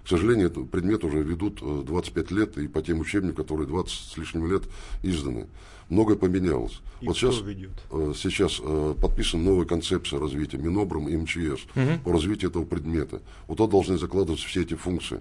К 0.06 0.08
сожалению, 0.08 0.46
этот 0.46 0.70
предмет 0.70 1.02
уже 1.02 1.20
ведут 1.20 1.58
25 1.60 2.30
э, 2.30 2.34
лет, 2.36 2.58
и 2.58 2.68
по 2.68 2.80
тем 2.80 3.00
учебникам, 3.00 3.42
которые 3.42 3.66
20 3.66 3.92
с 3.92 4.16
лишним 4.16 4.48
лет 4.48 4.62
изданы 5.02 5.48
многое 5.88 6.14
поменялось. 6.14 6.80
И 7.00 7.08
вот 7.08 7.16
сейчас, 7.16 7.40
ведет? 7.40 7.72
Э, 7.90 8.12
сейчас 8.14 8.60
э, 8.62 8.94
подписана 9.02 9.42
новая 9.42 9.66
концепция 9.66 10.20
развития 10.20 10.58
Минобром 10.58 11.08
и 11.08 11.16
МЧС 11.16 11.64
угу. 11.74 11.98
по 12.04 12.12
развитию 12.12 12.50
этого 12.50 12.64
предмета. 12.64 13.20
Вот 13.48 13.58
туда 13.58 13.68
должны 13.68 13.98
закладываться 13.98 14.46
все 14.46 14.62
эти 14.62 14.74
функции. 14.74 15.20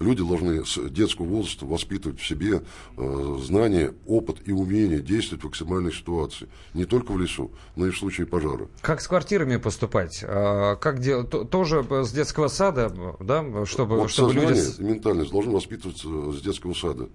Люди 0.00 0.22
должны 0.22 0.64
с 0.64 0.78
детского 0.90 1.26
возраста 1.26 1.66
воспитывать 1.66 2.20
в 2.20 2.26
себе 2.26 2.62
э, 2.96 3.38
знания, 3.40 3.94
опыт 4.06 4.38
и 4.46 4.52
умение 4.52 5.00
действовать 5.00 5.44
в 5.44 5.48
экстремальной 5.48 5.92
ситуации. 5.92 6.48
Не 6.74 6.84
только 6.84 7.12
в 7.12 7.20
лесу, 7.20 7.50
но 7.76 7.86
и 7.86 7.90
в 7.90 7.98
случае 7.98 8.26
пожара. 8.26 8.68
Как 8.80 9.00
с 9.00 9.08
квартирами 9.08 9.56
поступать? 9.56 10.24
А, 10.26 10.76
как 10.76 11.00
дел... 11.00 11.24
Тоже 11.24 11.84
с 11.88 12.12
детского 12.12 12.48
сада, 12.48 12.92
да? 13.20 13.64
Чтобы, 13.64 13.96
вот 13.96 14.10
чтобы 14.10 14.32
сознание, 14.32 14.64
люди... 14.64 14.82
ментальность 14.82 15.32
должны 15.32 15.52
воспитываться 15.52 16.32
с 16.32 16.40
детского 16.40 16.74
сада. 16.74 17.08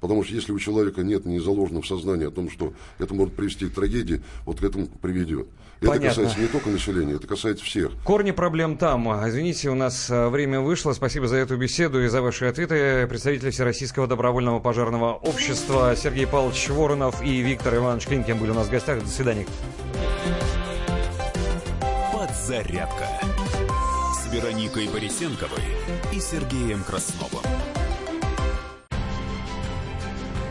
Потому 0.00 0.22
что 0.22 0.34
если 0.34 0.52
у 0.52 0.58
человека 0.58 1.02
нет 1.02 1.26
не 1.26 1.40
заложено 1.40 1.82
в 1.82 1.86
сознании 1.86 2.26
о 2.26 2.30
том, 2.30 2.50
что 2.50 2.72
это 2.98 3.14
может 3.14 3.34
привести 3.34 3.66
к 3.66 3.74
трагедии, 3.74 4.22
вот 4.44 4.60
к 4.60 4.64
этому 4.64 4.86
приведет. 4.86 5.48
Понятно. 5.80 5.96
Это 5.96 6.08
касается 6.08 6.40
не 6.40 6.46
только 6.48 6.70
населения, 6.70 7.14
это 7.14 7.26
касается 7.26 7.64
всех. 7.64 7.92
Корни 8.04 8.32
проблем 8.32 8.76
там. 8.76 9.08
Извините, 9.28 9.70
у 9.70 9.74
нас 9.74 10.10
э, 10.10 10.28
время 10.28 10.60
вышло. 10.60 10.92
Спасибо 10.92 11.28
за 11.28 11.36
эту 11.36 11.56
беседу 11.56 12.02
и 12.02 12.08
за 12.08 12.20
ваши 12.20 12.46
ответы. 12.46 13.06
Представители 13.08 13.50
Всероссийского 13.50 14.06
добровольного 14.08 14.58
пожарного 14.58 15.14
общества 15.14 15.94
Сергей 15.96 16.26
Павлович 16.26 16.68
Воронов 16.70 17.22
и 17.22 17.40
Виктор 17.42 17.76
Иванович 17.76 18.06
Клинкин 18.06 18.38
были 18.38 18.50
у 18.50 18.54
нас 18.54 18.66
в 18.66 18.70
гостях. 18.70 19.00
До 19.00 19.08
свидания. 19.08 19.46
Подзарядка 22.12 23.06
с 24.14 24.32
Вероникой 24.32 24.88
Борисенковой 24.88 25.62
и 26.12 26.18
Сергеем 26.18 26.82
Красновым. 26.82 27.44